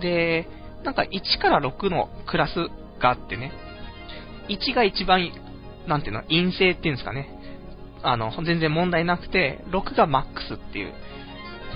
[0.00, 0.48] で、
[0.84, 2.68] なんか1から6のクラス
[3.00, 3.52] があってね、
[4.48, 5.30] 1が一番、
[5.86, 7.28] なんていうの、陰性っていうんですかね、
[8.02, 10.92] あの、全然問題なくて、6がマックスっていう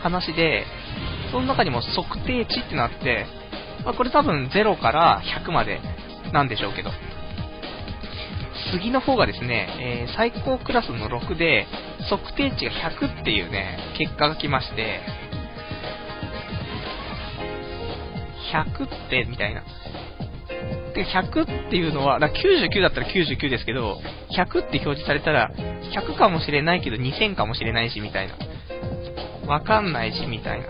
[0.03, 0.65] 話で、
[1.31, 3.27] その中にも測定値ってなって、
[3.85, 5.81] まあ、これ多分0から100まで
[6.33, 6.91] なんでしょうけど、
[8.73, 11.67] 次の方がですね、えー、最高クラスの6で、
[12.09, 15.01] 測定値が100っていうね、結果が来まして、
[18.53, 19.63] 100って、みたいな。
[20.93, 24.01] 100っていうのは、だ99だったら99ですけど、
[24.37, 25.51] 100って表示されたら、
[25.95, 28.35] 100かもしれないけど2000かもしれないし、みたいな。
[29.47, 30.67] わかんないし、みたいな。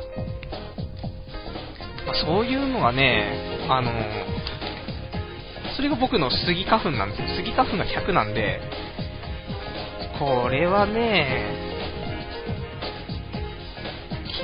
[2.06, 3.92] まあ、そういうのがね、あの
[5.76, 7.28] それが僕の杉花粉なんですよ。
[7.36, 8.60] 杉花粉が100なんで、
[10.18, 11.70] これはね、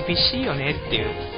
[0.07, 1.36] 厳しいよねっていう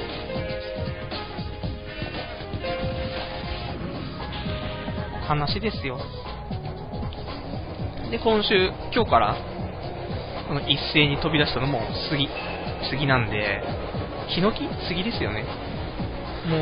[5.29, 5.99] 話ですよ。
[8.09, 9.37] で、今週、今日から、
[10.47, 12.27] この一斉に飛び出したのも杉、
[12.89, 13.61] 杉なんで、
[14.29, 14.67] ヒノキ？
[14.87, 15.45] 杉ですよね。
[16.49, 16.59] もう、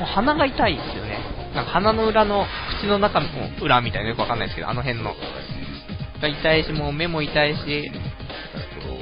[0.00, 1.20] もう鼻が痛いですよね。
[1.54, 2.44] なんか鼻の裏の、
[2.80, 3.28] 口の中の
[3.62, 5.14] 裏みたいなよくわかんないですけど、あの辺の。
[6.20, 7.92] が痛いし、もう目も痛いし、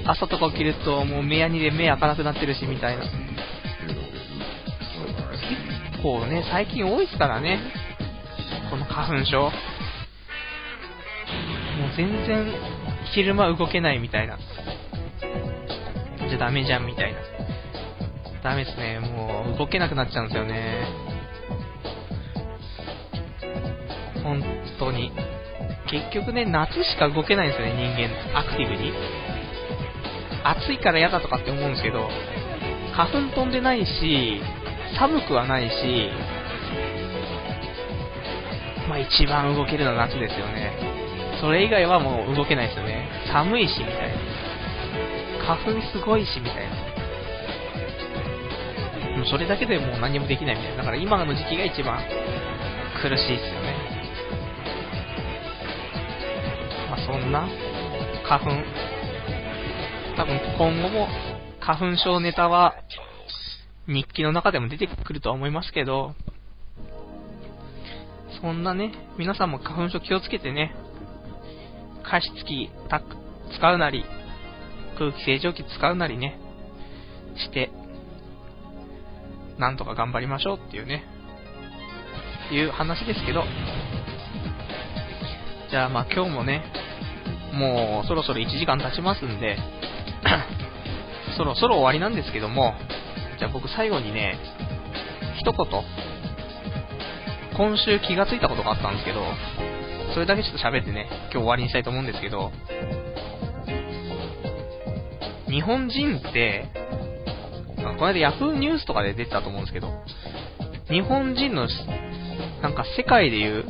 [0.05, 3.05] 朝とか起きるともう目やにで目開かなくなってるし、みたいな。
[3.05, 3.15] 結
[6.03, 7.59] 構ね、最近多いですからね。
[8.71, 9.43] この花粉症。
[9.43, 9.53] もう
[11.97, 12.47] 全然
[13.13, 14.39] 昼間動けないみたいな。
[16.29, 17.21] じゃダメじゃんみたいな。
[18.43, 19.01] ダメですね。
[19.01, 20.87] もう動けなくなっちゃうんですよね。
[24.23, 24.43] 本
[24.79, 25.13] 当に。
[25.91, 28.39] 結局ね、夏しか動けないんですよね、人間。
[28.39, 28.93] アクティブに。
[30.45, 32.09] 暑いから嫌だとかって思うんですけど、
[32.95, 34.41] 花粉飛んでないし、
[34.99, 36.11] 寒くはないし、
[38.89, 40.73] まあ一番動けるのは夏ですよね。
[41.41, 43.09] それ以外はもう動けないですよね。
[43.33, 44.15] 寒いし、みたいな。
[45.45, 46.71] 花粉すごいし、みたいな。
[49.17, 50.79] もうそれだけでもう何もできないみたいな。
[50.79, 51.99] だから今の時期が一番
[53.01, 53.75] 苦しいですよね。
[56.91, 57.47] まあそんな
[58.27, 58.51] 花粉。
[60.17, 61.09] 多分今後も
[61.61, 62.75] 花粉症ネタは
[63.87, 66.15] 日記の中でも出てくるとは思いますけど、
[68.45, 70.77] そんなね、皆さんも花粉症気をつけてね、
[72.03, 72.69] 加湿器
[73.57, 74.05] 使うなり、
[74.99, 76.39] 空気清浄機使うなりね、
[77.39, 77.71] して、
[79.57, 81.05] なんとか頑張りましょうっていうね、
[82.53, 83.45] いう話ですけど、
[85.71, 86.71] じゃあまあ今日もね、
[87.55, 89.57] もうそろそろ1時間経ちますんで、
[91.39, 92.75] そろそろ終わりなんですけども、
[93.39, 94.39] じゃあ僕最後にね、
[95.39, 96.14] 一言、
[97.57, 99.23] 今週気がついたことがあったんですけど、
[100.13, 102.51] それだけちょっと喋ってね、今日終わりにしたいと思うんですけど、
[105.49, 106.65] 日本人って、
[107.77, 109.89] この間 Yahoo ニュースとかで出てたと思うんですけど、
[110.89, 111.69] 日本人の、
[112.61, 113.65] なんか世界でいう、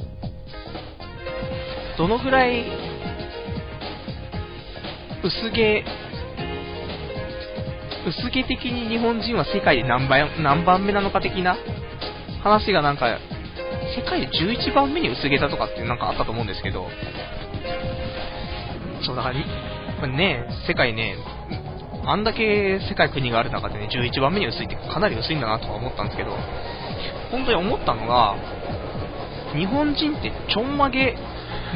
[1.98, 2.64] どのぐらい、
[5.22, 5.84] 薄毛、
[8.06, 11.56] 薄毛的に日本人は世界で何番何番目なのか的な
[12.42, 13.18] 話がなんか、
[13.96, 16.88] 世界で11番目に薄毛だとかってなんかあったと思うんですけど、
[19.04, 19.32] そうだか
[20.00, 21.16] ら、ね、世界ね、
[22.06, 26.36] あんだけ世界国がある中でね、11番目に薄いってかなり薄いんだなとか思ったんですけど、
[27.30, 28.36] 本当に思ったのが、
[29.54, 31.16] 日本人ってちょんまげ、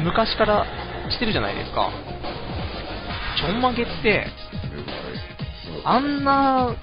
[0.03, 0.65] 昔から
[1.09, 1.89] してるじゃないですか。
[3.37, 4.27] ちょんまげって、
[5.85, 6.75] あんな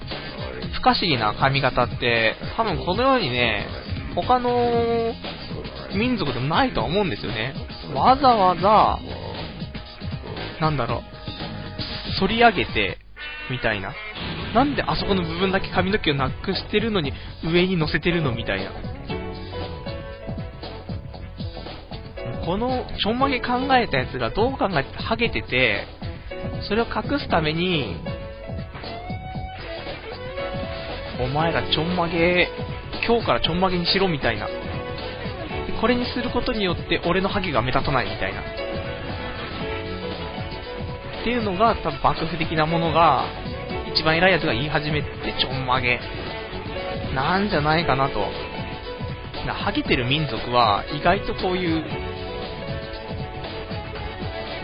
[0.73, 3.67] 不可思議な髪型って、多分このようにね、
[4.23, 5.13] 他の
[5.95, 7.53] 民族でもないとは思うんですよね。
[7.93, 8.97] わざわざ、
[10.59, 11.01] なんだろう、
[12.19, 12.97] 反り上げて、
[13.51, 13.93] みたいな。
[14.55, 17.13] なんであそこの部分だけ髪の毛をなくしてるのに
[17.43, 18.71] 上に乗せてるのみたいな。
[22.43, 25.85] このちょんまげ考えたやつがどう考えてハゲてて、
[26.67, 27.97] それを隠すために、
[31.19, 32.49] お前らちょんまげ、
[33.07, 34.49] 今日からちょんまげにしろみたいな。
[35.79, 38.41] これにすることによって俺のハゲが目立たないみたいな。
[38.41, 38.43] っ
[41.23, 43.25] ていうのが多分幕府的なものが
[43.93, 45.07] 一番偉いやつが言い始めて
[45.39, 45.99] ちょんまげ
[47.15, 48.27] なんじゃないかなと。
[49.45, 51.85] なハゲてる民族は意外とこういう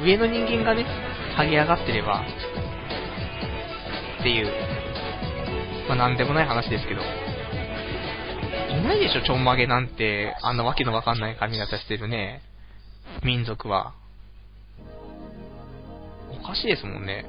[0.04, 0.86] 上の人間がね、
[1.36, 2.26] ハゲ上がってれば
[4.20, 4.52] っていう、
[5.88, 7.02] まあなんでもない話ですけど、
[8.78, 12.42] いないでしょ、ちょんまげなんて、あんなわけのわかんない髪型してるね、
[13.24, 13.94] 民族は。
[16.32, 17.26] おかしいですもんね。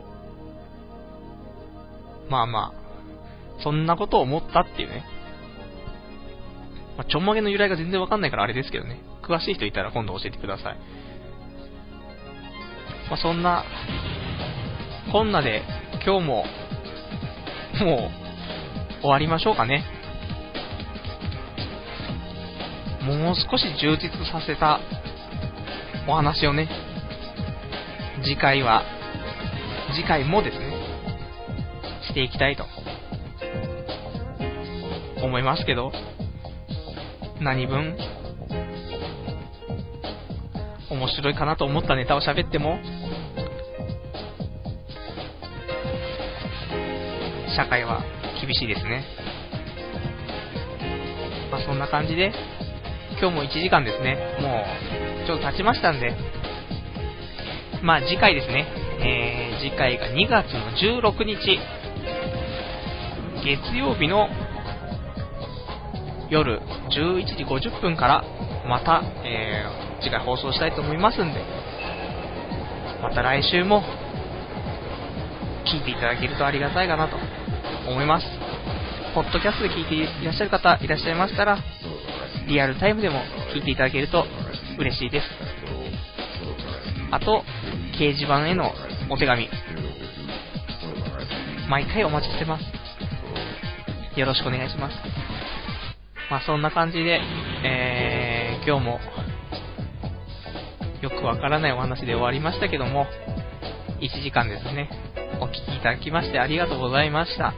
[2.31, 5.05] まあまあ、そんなことを思ったっていうね。
[6.97, 9.01] まあ、ちょんまげの由来が全然わかんないからあれですけどね。
[9.23, 10.77] 詳しい人いたら今度教えてください。
[13.11, 13.65] まあ、そんな、
[15.13, 15.63] こんなで
[16.05, 16.45] 今日も、
[17.81, 18.11] も
[19.01, 19.85] う、終わりましょうかね。
[23.05, 24.81] もう少し充実させた
[26.09, 26.69] お話をね、
[28.23, 28.83] 次回は、
[29.95, 30.73] 次回もですね、
[32.09, 32.65] していきたいと
[35.23, 35.93] 思いますけど、
[37.41, 37.95] 何分
[40.91, 42.79] 面白いかなと思ったネタを喋っても、
[47.55, 48.03] 社会は
[48.41, 49.05] 厳しいですね。
[51.51, 52.33] まあそんな感じで、
[53.21, 54.65] 今日も1時間ですね、も
[55.25, 56.17] うちょっと経ちましたんで、
[57.83, 58.67] まあ次回ですね、
[59.01, 61.59] えー、次回が2月の16日、
[63.45, 64.29] 月曜日の
[66.29, 66.61] 夜
[66.91, 68.25] 11時50分から
[68.67, 71.45] また、えー、次回放送したいと思いますんで、
[73.01, 73.83] また来週も
[75.67, 77.17] 聞いていただけるとありがたいかなと
[77.89, 78.27] 思います。
[79.15, 81.59] ポッドキャストで聞いていらっしゃる方いらっしゃいましたら、
[82.47, 83.23] リアルタイムでも
[83.55, 84.25] 聞いていただけると
[84.79, 85.27] 嬉しいです。
[87.11, 87.45] あと、
[87.99, 88.73] 掲示板への
[89.11, 89.49] お手紙、
[91.69, 92.65] 毎回お待ちしてます。
[94.19, 94.97] よろしくお願いします。
[96.31, 97.21] まあそんな感じで、
[97.65, 99.01] えー、今日も、
[101.03, 103.07] よくわからないお話で終わりましたけども、
[104.01, 104.91] 1時間ですね、
[105.41, 107.55] お聴きいただきましてありがとうございました。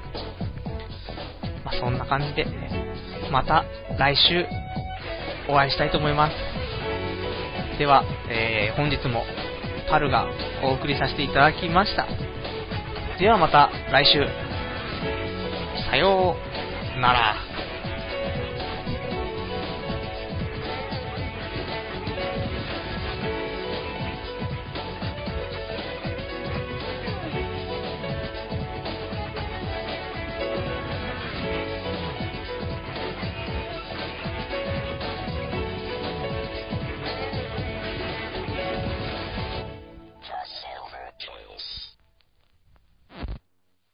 [1.65, 2.47] まあそんな感じで、
[3.31, 3.65] また
[3.99, 4.66] 来週
[5.49, 7.79] お会いしたいと思います。
[7.79, 9.25] では、えー、本日も
[9.89, 10.27] 春が
[10.63, 12.07] お送りさせていただきました。
[13.19, 14.27] ではまた来週。
[15.91, 16.37] さよ
[16.97, 17.66] うなら。